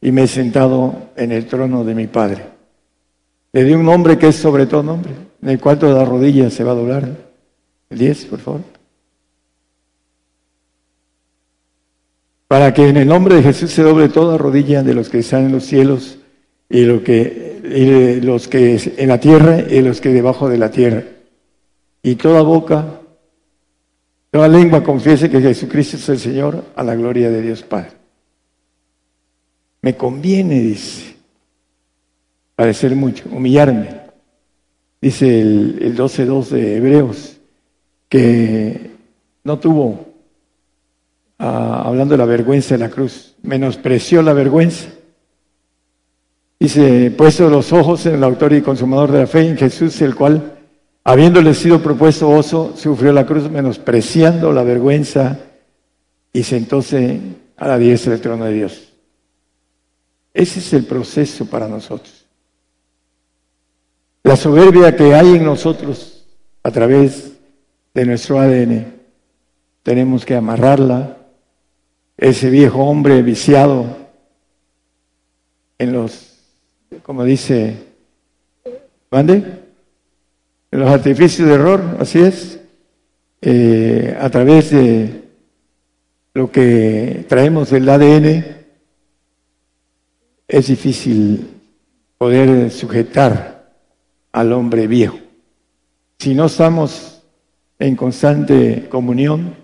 y 0.00 0.10
me 0.10 0.22
he 0.22 0.26
sentado 0.26 1.10
en 1.16 1.32
el 1.32 1.46
trono 1.46 1.84
de 1.84 1.94
mi 1.94 2.06
Padre. 2.06 2.44
Le 3.52 3.64
dio 3.64 3.78
un 3.78 3.84
nombre 3.84 4.16
que 4.16 4.28
es 4.28 4.36
sobre 4.36 4.66
todo 4.66 4.82
nombre, 4.82 5.12
en 5.42 5.48
el 5.50 5.60
cual 5.60 5.78
toda 5.78 6.04
rodilla 6.04 6.48
se 6.48 6.64
va 6.64 6.72
a 6.72 6.76
doblar 6.76 7.08
el 7.90 7.98
10, 7.98 8.24
por 8.26 8.38
favor. 8.38 8.75
Para 12.48 12.72
que 12.72 12.88
en 12.88 12.96
el 12.96 13.08
nombre 13.08 13.36
de 13.36 13.42
Jesús 13.42 13.72
se 13.72 13.82
doble 13.82 14.08
toda 14.08 14.38
rodilla 14.38 14.82
de 14.82 14.94
los 14.94 15.08
que 15.08 15.18
están 15.18 15.46
en 15.46 15.52
los 15.52 15.64
cielos 15.64 16.18
y, 16.68 16.84
lo 16.84 17.02
que, 17.02 18.20
los 18.22 18.46
que 18.46 18.94
en 18.96 19.08
la 19.08 19.18
tierra 19.18 19.60
y 19.60 19.80
los 19.82 20.00
que 20.00 20.10
debajo 20.10 20.48
de 20.48 20.58
la 20.58 20.70
tierra. 20.70 21.02
Y 22.02 22.14
toda 22.14 22.42
boca, 22.42 23.00
toda 24.30 24.46
lengua 24.46 24.84
confiese 24.84 25.28
que 25.28 25.40
Jesucristo 25.40 25.96
es 25.96 26.08
el 26.08 26.18
Señor 26.18 26.64
a 26.76 26.84
la 26.84 26.94
gloria 26.94 27.30
de 27.30 27.42
Dios 27.42 27.62
Padre. 27.62 27.90
Me 29.82 29.96
conviene, 29.96 30.60
dice, 30.60 31.16
parecer 32.54 32.94
mucho, 32.94 33.24
humillarme. 33.30 34.06
Dice 35.00 35.40
el, 35.40 35.78
el 35.82 35.96
12.2 35.96 36.48
de 36.48 36.76
Hebreos, 36.76 37.36
que 38.08 38.92
no 39.44 39.58
tuvo, 39.58 40.06
ah, 41.38 41.82
hablando 41.84 42.14
de 42.14 42.18
la 42.18 42.24
vergüenza 42.24 42.74
de 42.74 42.78
la 42.78 42.90
cruz, 42.90 43.34
menospreció 43.42 44.22
la 44.22 44.32
vergüenza. 44.32 44.88
Dice, 46.58 47.10
puesto 47.10 47.48
los 47.50 47.72
ojos 47.72 48.06
en 48.06 48.14
el 48.14 48.24
autor 48.24 48.52
y 48.52 48.62
consumador 48.62 49.12
de 49.12 49.20
la 49.20 49.26
fe, 49.26 49.46
en 49.46 49.56
Jesús, 49.56 50.00
el 50.00 50.14
cual, 50.14 50.54
habiéndole 51.04 51.54
sido 51.54 51.82
propuesto 51.82 52.30
oso, 52.30 52.74
sufrió 52.76 53.12
la 53.12 53.26
cruz 53.26 53.50
menospreciando 53.50 54.52
la 54.52 54.62
vergüenza 54.62 55.38
y 56.32 56.42
sentóse 56.42 57.20
a 57.56 57.68
la 57.68 57.78
diestra 57.78 58.12
del 58.12 58.20
trono 58.20 58.44
de 58.46 58.52
Dios. 58.52 58.92
Ese 60.32 60.60
es 60.60 60.72
el 60.72 60.84
proceso 60.84 61.46
para 61.46 61.68
nosotros. 61.68 62.26
La 64.22 64.36
soberbia 64.36 64.94
que 64.96 65.14
hay 65.14 65.36
en 65.36 65.44
nosotros 65.44 66.26
a 66.62 66.70
través 66.70 67.32
de 67.94 68.04
nuestro 68.04 68.40
ADN. 68.40 68.92
Tenemos 69.82 70.26
que 70.26 70.34
amarrarla. 70.34 71.16
Ese 72.16 72.48
viejo 72.48 72.82
hombre 72.82 73.20
viciado 73.22 73.94
en 75.78 75.92
los, 75.92 76.38
como 77.02 77.24
dice, 77.24 77.76
¿mande? 79.10 79.64
En 80.70 80.80
los 80.80 80.88
artificios 80.88 81.46
de 81.46 81.54
error, 81.54 81.96
así 82.00 82.20
es. 82.20 82.58
Eh, 83.42 84.16
a 84.18 84.30
través 84.30 84.70
de 84.70 85.24
lo 86.32 86.50
que 86.50 87.26
traemos 87.28 87.70
del 87.70 87.88
ADN, 87.88 88.44
es 90.48 90.66
difícil 90.68 91.46
poder 92.16 92.70
sujetar 92.70 93.74
al 94.32 94.52
hombre 94.54 94.86
viejo. 94.86 95.18
Si 96.18 96.34
no 96.34 96.46
estamos 96.46 97.22
en 97.78 97.94
constante 97.94 98.88
comunión, 98.88 99.54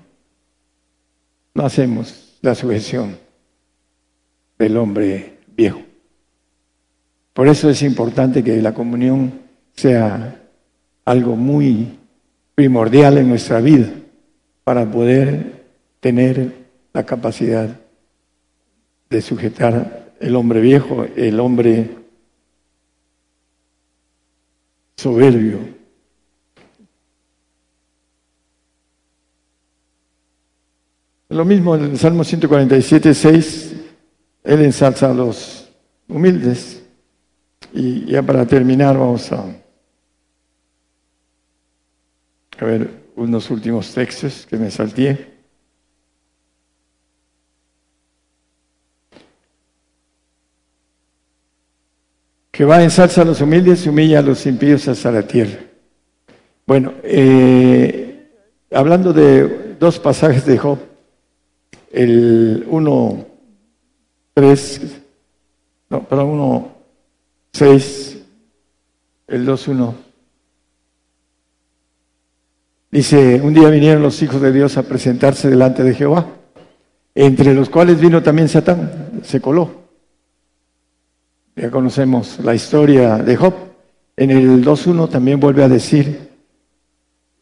no 1.55 1.65
hacemos 1.65 2.32
la 2.43 2.55
sujeción 2.55 3.17
del 4.59 4.77
hombre 4.77 5.39
viejo. 5.57 5.81
Por 7.33 7.49
eso 7.49 7.71
es 7.71 7.83
importante 7.83 8.45
que 8.45 8.61
la 8.61 8.75
comunión 8.75 9.41
sea 9.75 10.43
algo 11.05 11.37
muy 11.37 11.99
primordial 12.55 13.19
en 13.19 13.29
nuestra 13.29 13.61
vida 13.61 13.91
para 14.65 14.91
poder 14.91 15.65
tener 16.01 16.67
la 16.93 17.07
capacidad 17.07 17.81
de 19.09 19.23
sujetar 19.23 20.13
el 20.21 20.37
hombre 20.37 20.61
viejo, 20.61 21.05
el 21.17 21.41
hombre 21.41 21.91
soberbio, 24.97 25.59
Lo 31.33 31.47
mismo 31.47 31.75
en 31.75 31.85
el 31.85 31.99
Salmo 31.99 32.25
147, 32.25 33.15
6, 33.15 33.75
Él 34.45 34.61
ensalza 34.61 35.11
a 35.11 35.15
los 35.15 35.67
humildes. 36.07 36.83
Y 37.73 38.05
ya 38.05 38.23
para 38.23 38.45
terminar 38.45 38.99
vamos 38.99 39.33
a, 39.33 39.47
ver 42.61 42.91
unos 43.17 43.51
últimos 43.51 43.95
textos 43.95 44.47
que 44.49 44.59
me 44.59 44.71
salté. 44.71 45.33
Que 52.51 52.67
va 52.67 52.83
ensalza 52.83 53.23
a 53.23 53.25
los 53.25 53.41
humildes 53.41 53.87
y 53.87 53.89
humilla 53.89 54.19
a 54.19 54.23
los 54.23 54.45
impíos 54.45 54.87
hasta 54.87 55.11
la 55.11 55.23
tierra. 55.23 55.61
Bueno, 56.67 56.93
eh, 57.03 58.29
hablando 58.71 59.15
de 59.15 59.77
dos 59.81 59.99
pasajes 59.99 60.45
de 60.45 60.59
Job, 60.59 60.92
el 61.93 62.65
uno 62.69 63.27
3, 64.35 64.81
no, 65.91 66.03
perdón, 66.05 66.29
1, 66.31 66.73
6, 67.53 68.19
el 69.29 69.45
2, 69.45 69.69
1. 69.69 69.95
Dice, 72.91 73.41
un 73.43 73.55
día 73.55 73.69
vinieron 73.69 74.03
los 74.03 74.23
hijos 74.23 74.41
de 74.41 74.53
Dios 74.53 74.77
a 74.77 74.83
presentarse 74.83 75.49
delante 75.49 75.83
de 75.83 75.95
Jehová, 75.95 76.27
entre 77.15 77.55
los 77.55 77.69
cuales 77.69 78.01
vino 78.01 78.23
también 78.23 78.49
Satán, 78.49 79.21
se 79.23 79.41
coló. 79.41 79.83
Ya 81.57 81.71
conocemos 81.71 82.39
la 82.43 82.55
historia 82.55 83.19
de 83.19 83.37
Job. 83.37 83.55
En 84.17 84.31
el 84.31 84.65
2.1 84.65 85.11
también 85.11 85.41
vuelve 85.41 85.63
a 85.63 85.69
decir, 85.69 86.31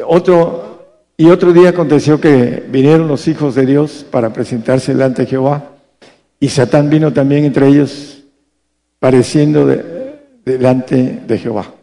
otro, 0.04 0.69
y 1.20 1.26
otro 1.26 1.52
día 1.52 1.68
aconteció 1.68 2.18
que 2.18 2.64
vinieron 2.70 3.06
los 3.06 3.28
hijos 3.28 3.54
de 3.54 3.66
Dios 3.66 4.06
para 4.10 4.32
presentarse 4.32 4.94
delante 4.94 5.20
de 5.20 5.28
Jehová, 5.28 5.72
y 6.40 6.48
Satán 6.48 6.88
vino 6.88 7.12
también 7.12 7.44
entre 7.44 7.68
ellos, 7.68 8.24
pareciendo 8.98 9.66
delante 10.46 11.20
de 11.26 11.38
Jehová. 11.38 11.74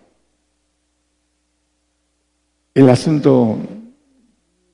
El 2.74 2.90
asunto 2.90 3.60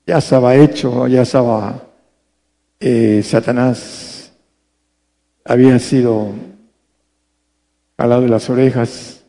ya 0.08 0.20
estaba 0.20 0.56
hecho, 0.56 1.10
ya 1.10 1.24
estaba, 1.24 1.84
eh, 2.80 3.22
Satanás 3.22 4.32
había 5.44 5.78
sido 5.78 6.32
al 7.98 8.10
lado 8.10 8.22
de 8.22 8.30
las 8.30 8.50
orejas 8.50 9.26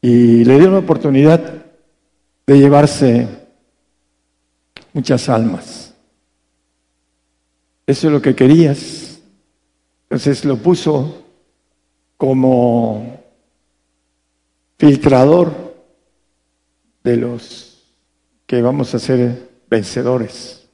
y 0.00 0.42
le 0.46 0.58
dio 0.58 0.70
la 0.70 0.78
oportunidad 0.78 1.66
de 2.46 2.58
llevarse 2.58 3.37
muchas 4.98 5.28
almas. 5.28 5.94
Eso 7.86 8.08
es 8.08 8.12
lo 8.12 8.20
que 8.20 8.34
querías. 8.34 9.20
Entonces 10.02 10.44
lo 10.44 10.56
puso 10.56 11.24
como 12.16 13.20
filtrador 14.76 15.52
de 17.04 17.16
los 17.16 17.94
que 18.44 18.60
vamos 18.60 18.92
a 18.92 18.98
ser 18.98 19.48
vencedores. 19.70 20.66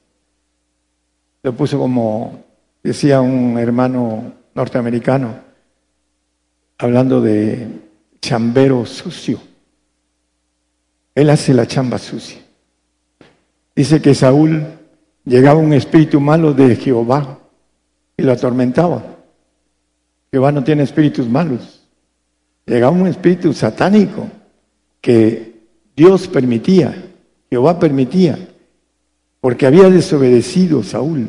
Lo 1.43 1.55
puso 1.55 1.77
como, 1.77 2.43
decía 2.81 3.21
un 3.21 3.59
hermano 3.59 4.33
norteamericano, 4.55 5.35
hablando 6.79 7.21
de 7.21 7.67
chambero 8.19 8.87
sucio. 8.87 9.39
Él 11.13 11.29
hace 11.29 11.53
la 11.53 11.67
chamba 11.67 11.99
sucia. 11.99 12.44
Dice 13.75 14.01
que 14.01 14.15
Saúl 14.15 14.63
llegaba 15.25 15.59
un 15.59 15.73
espíritu 15.73 16.19
malo 16.19 16.53
de 16.53 16.75
Jehová 16.75 17.39
y 18.15 18.23
lo 18.23 18.31
atormentaba. 18.31 19.03
Jehová 20.31 20.51
no 20.51 20.63
tiene 20.63 20.83
espíritus 20.83 21.27
malos. 21.27 21.81
Llegaba 22.65 22.95
un 22.95 23.07
espíritu 23.07 23.53
satánico 23.53 24.27
que 25.01 25.53
Dios 25.95 26.27
permitía, 26.27 26.95
Jehová 27.49 27.79
permitía, 27.79 28.37
porque 29.39 29.67
había 29.67 29.89
desobedecido 29.89 30.81
Saúl. 30.81 31.27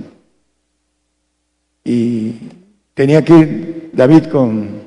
Y 1.85 2.35
tenía 2.95 3.25
que 3.25 3.39
ir 3.39 3.91
David 3.93 4.25
con 4.27 4.87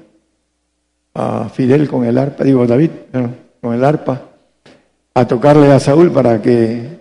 a 1.14 1.50
Fidel 1.50 1.90
con 1.90 2.06
el 2.06 2.18
arpa, 2.18 2.44
digo 2.44 2.66
David, 2.66 2.92
con 3.62 3.74
el 3.74 3.84
arpa, 3.84 4.22
a 5.14 5.28
tocarle 5.28 5.72
a 5.72 5.80
Saúl 5.80 6.12
para 6.12 6.42
que 6.42 6.99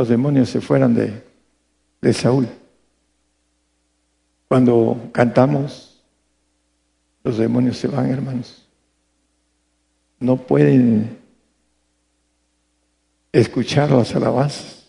los 0.00 0.08
demonios 0.08 0.48
se 0.48 0.62
fueran 0.62 0.94
de, 0.94 1.22
de 2.00 2.12
Saúl. 2.14 2.48
Cuando 4.48 5.10
cantamos, 5.12 6.02
los 7.22 7.36
demonios 7.36 7.76
se 7.76 7.86
van, 7.86 8.10
hermanos. 8.10 8.66
No 10.18 10.38
pueden 10.38 11.18
escuchar 13.30 13.90
las 13.90 14.16
alabanzas, 14.16 14.86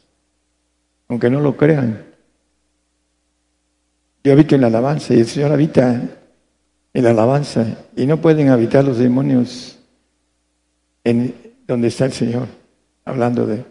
aunque 1.09 1.29
no 1.29 1.41
lo 1.41 1.57
crean. 1.57 2.05
Yo 4.23 4.31
habito 4.31 4.55
en 4.55 4.61
la 4.61 4.67
alabanza 4.67 5.13
y 5.13 5.19
el 5.19 5.27
Señor 5.27 5.51
habita 5.51 6.03
en 6.93 7.03
la 7.03 7.09
alabanza 7.09 7.65
y 7.97 8.05
no 8.05 8.21
pueden 8.21 8.47
habitar 8.47 8.85
los 8.85 8.97
demonios 8.97 9.77
en 11.03 11.35
donde 11.67 11.89
está 11.89 12.05
el 12.05 12.13
Señor, 12.13 12.47
hablando 13.03 13.45
de... 13.45 13.70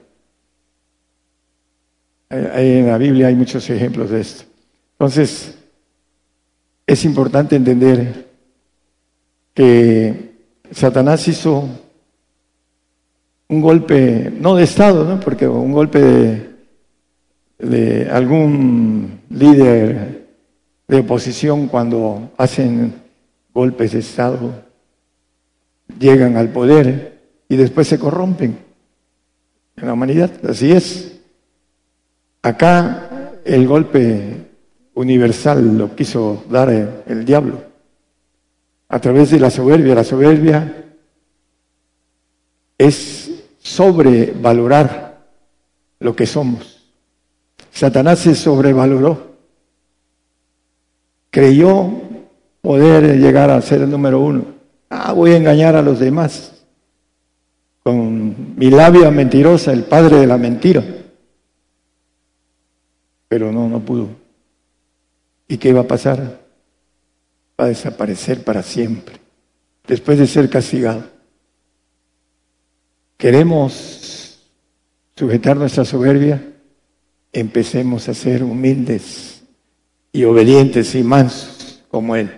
En 2.30 2.86
la 2.86 2.96
Biblia 2.96 3.26
hay 3.26 3.34
muchos 3.34 3.68
ejemplos 3.70 4.10
de 4.10 4.20
esto. 4.20 4.44
Entonces, 4.92 5.58
es 6.86 7.04
importante 7.04 7.56
entender 7.56 8.28
que 9.52 10.30
Satanás 10.70 11.26
hizo 11.26 11.68
un 13.48 13.60
golpe, 13.60 14.32
no 14.38 14.54
de 14.54 14.62
Estado, 14.62 15.04
¿no? 15.04 15.18
porque 15.18 15.48
un 15.48 15.72
golpe 15.72 16.00
de, 16.00 16.50
de 17.58 18.10
algún 18.10 19.20
líder 19.30 20.28
de 20.86 20.98
oposición 20.98 21.66
cuando 21.66 22.30
hacen 22.36 22.94
golpes 23.52 23.92
de 23.92 23.98
Estado, 23.98 24.52
llegan 25.98 26.36
al 26.36 26.50
poder 26.50 27.18
y 27.48 27.56
después 27.56 27.88
se 27.88 27.98
corrompen 27.98 28.56
en 29.76 29.86
la 29.86 29.92
humanidad. 29.92 30.30
Así 30.48 30.70
es. 30.70 31.19
Acá 32.42 33.34
el 33.44 33.66
golpe 33.66 34.46
universal 34.94 35.76
lo 35.76 35.94
quiso 35.94 36.44
dar 36.48 36.70
el, 36.70 37.24
diablo 37.24 37.62
a 38.88 38.98
través 38.98 39.30
de 39.30 39.40
la 39.40 39.50
soberbia. 39.50 39.94
La 39.94 40.04
soberbia 40.04 40.86
es 42.78 43.30
sobrevalorar 43.58 45.18
lo 45.98 46.16
que 46.16 46.26
somos. 46.26 46.80
Satanás 47.70 48.20
se 48.20 48.34
sobrevaloró. 48.34 49.30
Creyó 51.30 51.90
poder 52.62 53.18
llegar 53.18 53.50
a 53.50 53.60
ser 53.62 53.82
el 53.82 53.90
número 53.90 54.20
uno. 54.20 54.44
Ah, 54.88 55.12
voy 55.12 55.32
a 55.32 55.36
engañar 55.36 55.76
a 55.76 55.82
los 55.82 56.00
demás 56.00 56.60
con 57.82 58.56
mi 58.56 58.70
labia 58.70 59.10
mentirosa, 59.10 59.72
el 59.72 59.84
padre 59.84 60.18
de 60.18 60.26
la 60.26 60.36
mentira. 60.36 60.82
Pero 63.30 63.52
no, 63.52 63.68
no 63.68 63.78
pudo. 63.78 64.08
¿Y 65.46 65.56
qué 65.56 65.72
va 65.72 65.82
a 65.82 65.86
pasar? 65.86 66.40
Va 67.58 67.64
a 67.64 67.68
desaparecer 67.68 68.42
para 68.42 68.60
siempre, 68.64 69.20
después 69.86 70.18
de 70.18 70.26
ser 70.26 70.50
castigado. 70.50 71.04
¿Queremos 73.16 74.40
sujetar 75.14 75.56
nuestra 75.56 75.84
soberbia? 75.84 76.42
Empecemos 77.32 78.08
a 78.08 78.14
ser 78.14 78.42
humildes 78.42 79.44
y 80.10 80.24
obedientes 80.24 80.92
y 80.96 81.04
mansos 81.04 81.84
como 81.88 82.16
Él. 82.16 82.32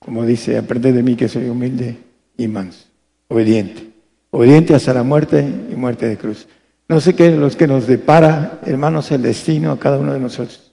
Como 0.00 0.26
dice, 0.26 0.58
aprende 0.58 0.92
de 0.92 1.04
mí 1.04 1.14
que 1.14 1.28
soy 1.28 1.48
humilde 1.48 1.98
y 2.36 2.48
manso, 2.48 2.86
obediente. 3.28 3.92
Obediente 4.32 4.74
hasta 4.74 4.92
la 4.92 5.04
muerte 5.04 5.40
y 5.40 5.76
muerte 5.76 6.08
de 6.08 6.16
cruz. 6.16 6.48
No 6.88 7.00
sé 7.00 7.14
qué 7.14 7.28
es 7.28 7.36
lo 7.36 7.50
que 7.50 7.66
nos 7.66 7.86
depara, 7.86 8.60
hermanos, 8.64 9.10
el 9.10 9.22
destino 9.22 9.72
a 9.72 9.78
cada 9.78 9.98
uno 9.98 10.12
de 10.12 10.20
nosotros. 10.20 10.72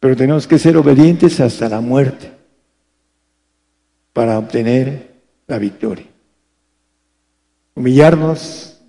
Pero 0.00 0.16
tenemos 0.16 0.46
que 0.46 0.58
ser 0.58 0.76
obedientes 0.76 1.38
hasta 1.40 1.68
la 1.68 1.80
muerte 1.80 2.32
para 4.12 4.38
obtener 4.38 5.12
la 5.46 5.58
victoria. 5.58 6.06
Humillarnos 7.74 8.80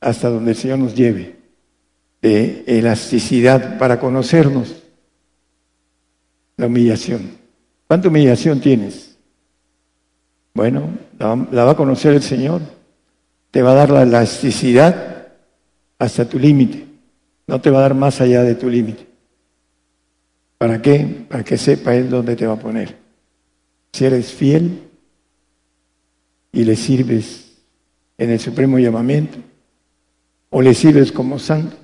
hasta 0.00 0.30
donde 0.30 0.52
el 0.52 0.56
Señor 0.56 0.78
nos 0.78 0.94
lleve, 0.94 1.36
de 2.22 2.64
elasticidad 2.66 3.78
para 3.78 4.00
conocernos, 4.00 4.82
la 6.56 6.66
humillación. 6.66 7.32
¿Cuánta 7.86 8.08
humillación 8.08 8.60
tienes? 8.60 9.16
Bueno, 10.54 10.90
la, 11.18 11.64
va 11.64 11.72
a 11.72 11.76
conocer 11.76 12.14
el 12.14 12.22
Señor. 12.22 12.60
Te 13.50 13.62
va 13.62 13.72
a 13.72 13.74
dar 13.74 13.90
la 13.90 14.02
elasticidad 14.02 15.28
hasta 15.98 16.28
tu 16.28 16.38
límite. 16.38 16.86
No 17.46 17.60
te 17.60 17.70
va 17.70 17.78
a 17.78 17.82
dar 17.82 17.94
más 17.94 18.20
allá 18.20 18.42
de 18.42 18.54
tu 18.54 18.68
límite. 18.68 19.06
¿Para 20.58 20.80
qué? 20.80 21.24
Para 21.28 21.42
que 21.42 21.56
sepa 21.56 21.94
Él 21.94 22.10
dónde 22.10 22.36
te 22.36 22.46
va 22.46 22.54
a 22.54 22.58
poner. 22.58 22.96
Si 23.92 24.04
eres 24.04 24.32
fiel 24.32 24.82
y 26.52 26.64
le 26.64 26.76
sirves 26.76 27.56
en 28.18 28.30
el 28.30 28.38
supremo 28.38 28.78
llamamiento, 28.78 29.38
o 30.50 30.60
le 30.60 30.74
sirves 30.74 31.10
como 31.12 31.38
santo, 31.38 31.76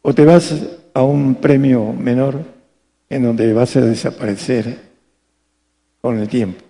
o 0.00 0.14
te 0.14 0.24
vas 0.24 0.54
a 0.94 1.02
un 1.02 1.34
premio 1.36 1.92
menor 1.92 2.42
en 3.08 3.22
donde 3.22 3.52
vas 3.52 3.76
a 3.76 3.82
desaparecer 3.82 4.78
con 6.00 6.18
el 6.18 6.28
tiempo. 6.28 6.64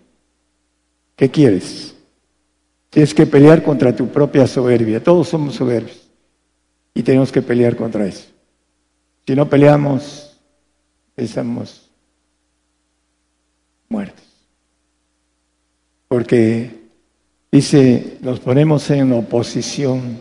¿Qué 1.17 1.31
quieres? 1.31 1.95
Tienes 2.93 3.15
que 3.15 3.25
pelear 3.25 3.63
contra 3.63 3.97
tu 3.97 4.09
propia 4.09 4.47
soberbia. 4.47 5.03
Todos 5.03 5.29
somos 5.29 5.55
soberbios 5.55 6.11
y 6.93 7.03
tenemos 7.03 7.33
que 7.33 7.41
pelear 7.41 7.75
contra 7.75 8.07
eso. 8.07 8.27
Si 9.27 9.35
no 9.35 9.49
peleamos, 9.49 10.39
estamos 11.17 11.89
muertos. 13.89 14.27
Porque 16.07 16.83
dice, 17.51 18.19
nos 18.21 18.41
ponemos 18.41 18.91
en 18.91 19.11
oposición 19.15 20.21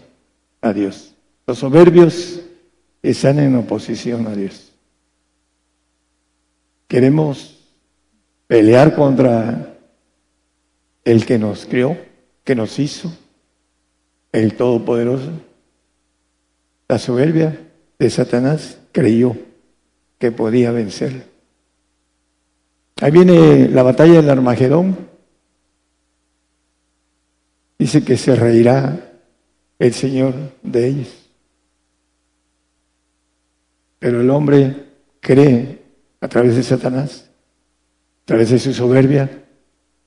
a 0.61 0.71
Dios. 0.71 1.13
Los 1.45 1.57
soberbios 1.57 2.39
están 3.01 3.39
en 3.39 3.53
oposición 3.57 4.27
a 4.27 4.33
Dios. 4.33 4.71
Queremos 6.87 7.67
pelear 8.47 8.95
contra 8.95 9.75
el 11.03 11.25
que 11.25 11.37
nos 11.37 11.65
crió, 11.65 11.97
que 12.43 12.55
nos 12.55 12.79
hizo, 12.79 13.11
el 14.31 14.55
Todopoderoso. 14.55 15.31
La 16.87 16.97
soberbia 16.97 17.57
de 17.97 18.09
Satanás 18.09 18.79
creyó 18.91 19.35
que 20.17 20.31
podía 20.31 20.71
vencer. 20.71 21.25
Ahí 23.01 23.11
viene 23.11 23.67
la 23.69 23.83
batalla 23.83 24.21
del 24.21 24.29
Armagedón. 24.29 25.09
Dice 27.79 28.03
que 28.03 28.17
se 28.17 28.35
reirá 28.35 29.11
el 29.79 29.93
Señor 29.93 30.35
de 30.61 30.87
ellos. 30.87 31.21
Pero 33.97 34.21
el 34.21 34.29
hombre 34.29 34.85
cree 35.19 35.81
a 36.19 36.27
través 36.27 36.55
de 36.55 36.63
Satanás, 36.63 37.29
a 38.23 38.25
través 38.25 38.51
de 38.51 38.59
su 38.59 38.73
soberbia, 38.73 39.40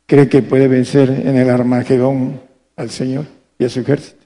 cree 0.06 0.28
que 0.28 0.42
puede 0.42 0.68
vencer 0.68 1.10
en 1.10 1.36
el 1.36 1.50
Armagedón 1.50 2.40
al 2.76 2.90
Señor 2.90 3.26
y 3.58 3.64
a 3.64 3.68
su 3.68 3.80
ejército. 3.80 4.24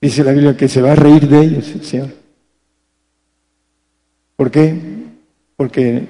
Dice 0.00 0.24
la 0.24 0.32
Biblia 0.32 0.56
que 0.56 0.68
se 0.68 0.82
va 0.82 0.92
a 0.92 0.96
reír 0.96 1.28
de 1.28 1.40
ellos 1.40 1.68
el 1.68 1.84
Señor. 1.84 2.08
¿Por 4.36 4.50
qué? 4.50 4.74
Porque 5.56 6.08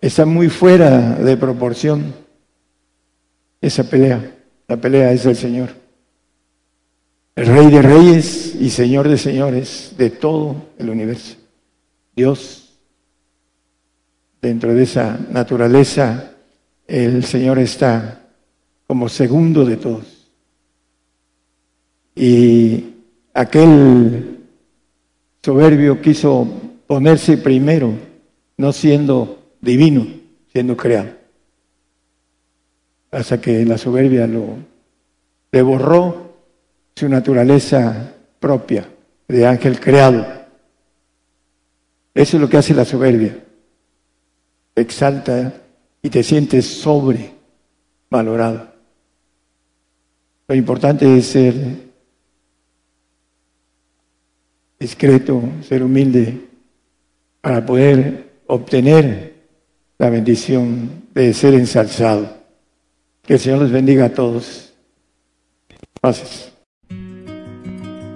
está 0.00 0.24
muy 0.24 0.48
fuera 0.48 1.16
de 1.16 1.36
proporción 1.36 2.14
esa 3.60 3.84
pelea. 3.84 4.34
La 4.68 4.76
pelea 4.78 5.12
es 5.12 5.24
del 5.24 5.36
Señor. 5.36 5.70
El 7.34 7.46
Rey 7.46 7.70
de 7.70 7.82
Reyes 7.82 8.54
y 8.54 8.70
Señor 8.70 9.08
de 9.08 9.18
Señores 9.18 9.92
de 9.98 10.08
todo 10.08 10.70
el 10.78 10.88
universo. 10.88 11.36
Dios, 12.14 12.78
dentro 14.40 14.72
de 14.72 14.84
esa 14.84 15.18
naturaleza, 15.30 16.35
el 16.86 17.24
Señor 17.24 17.58
está 17.58 18.22
como 18.86 19.08
segundo 19.08 19.64
de 19.64 19.76
todos. 19.76 20.30
Y 22.14 22.94
aquel 23.34 24.40
soberbio 25.42 26.00
quiso 26.00 26.48
ponerse 26.86 27.38
primero, 27.38 27.92
no 28.56 28.72
siendo 28.72 29.42
divino, 29.60 30.06
siendo 30.52 30.76
creado. 30.76 31.10
Hasta 33.10 33.40
que 33.40 33.64
la 33.64 33.78
soberbia 33.78 34.26
lo 34.26 34.56
le 35.52 35.62
borró 35.62 36.34
su 36.94 37.08
naturaleza 37.08 38.14
propia 38.38 38.88
de 39.26 39.46
ángel 39.46 39.80
creado 39.80 40.36
eso 42.16 42.38
es 42.38 42.40
lo 42.40 42.48
que 42.48 42.56
hace 42.56 42.72
la 42.72 42.86
soberbia. 42.86 43.36
exalta 44.74 45.52
y 46.06 46.08
te 46.08 46.22
sientes 46.22 46.66
sobrevalorado. 46.66 48.68
Lo 50.46 50.54
importante 50.54 51.18
es 51.18 51.26
ser 51.26 51.54
discreto, 54.78 55.42
ser 55.62 55.82
humilde, 55.82 56.46
para 57.40 57.66
poder 57.66 58.34
obtener 58.46 59.34
la 59.98 60.08
bendición 60.08 61.08
de 61.12 61.34
ser 61.34 61.54
ensalzado. 61.54 62.36
Que 63.22 63.34
el 63.34 63.40
Señor 63.40 63.62
les 63.62 63.72
bendiga 63.72 64.04
a 64.04 64.14
todos. 64.14 64.74
Gracias. 66.00 66.55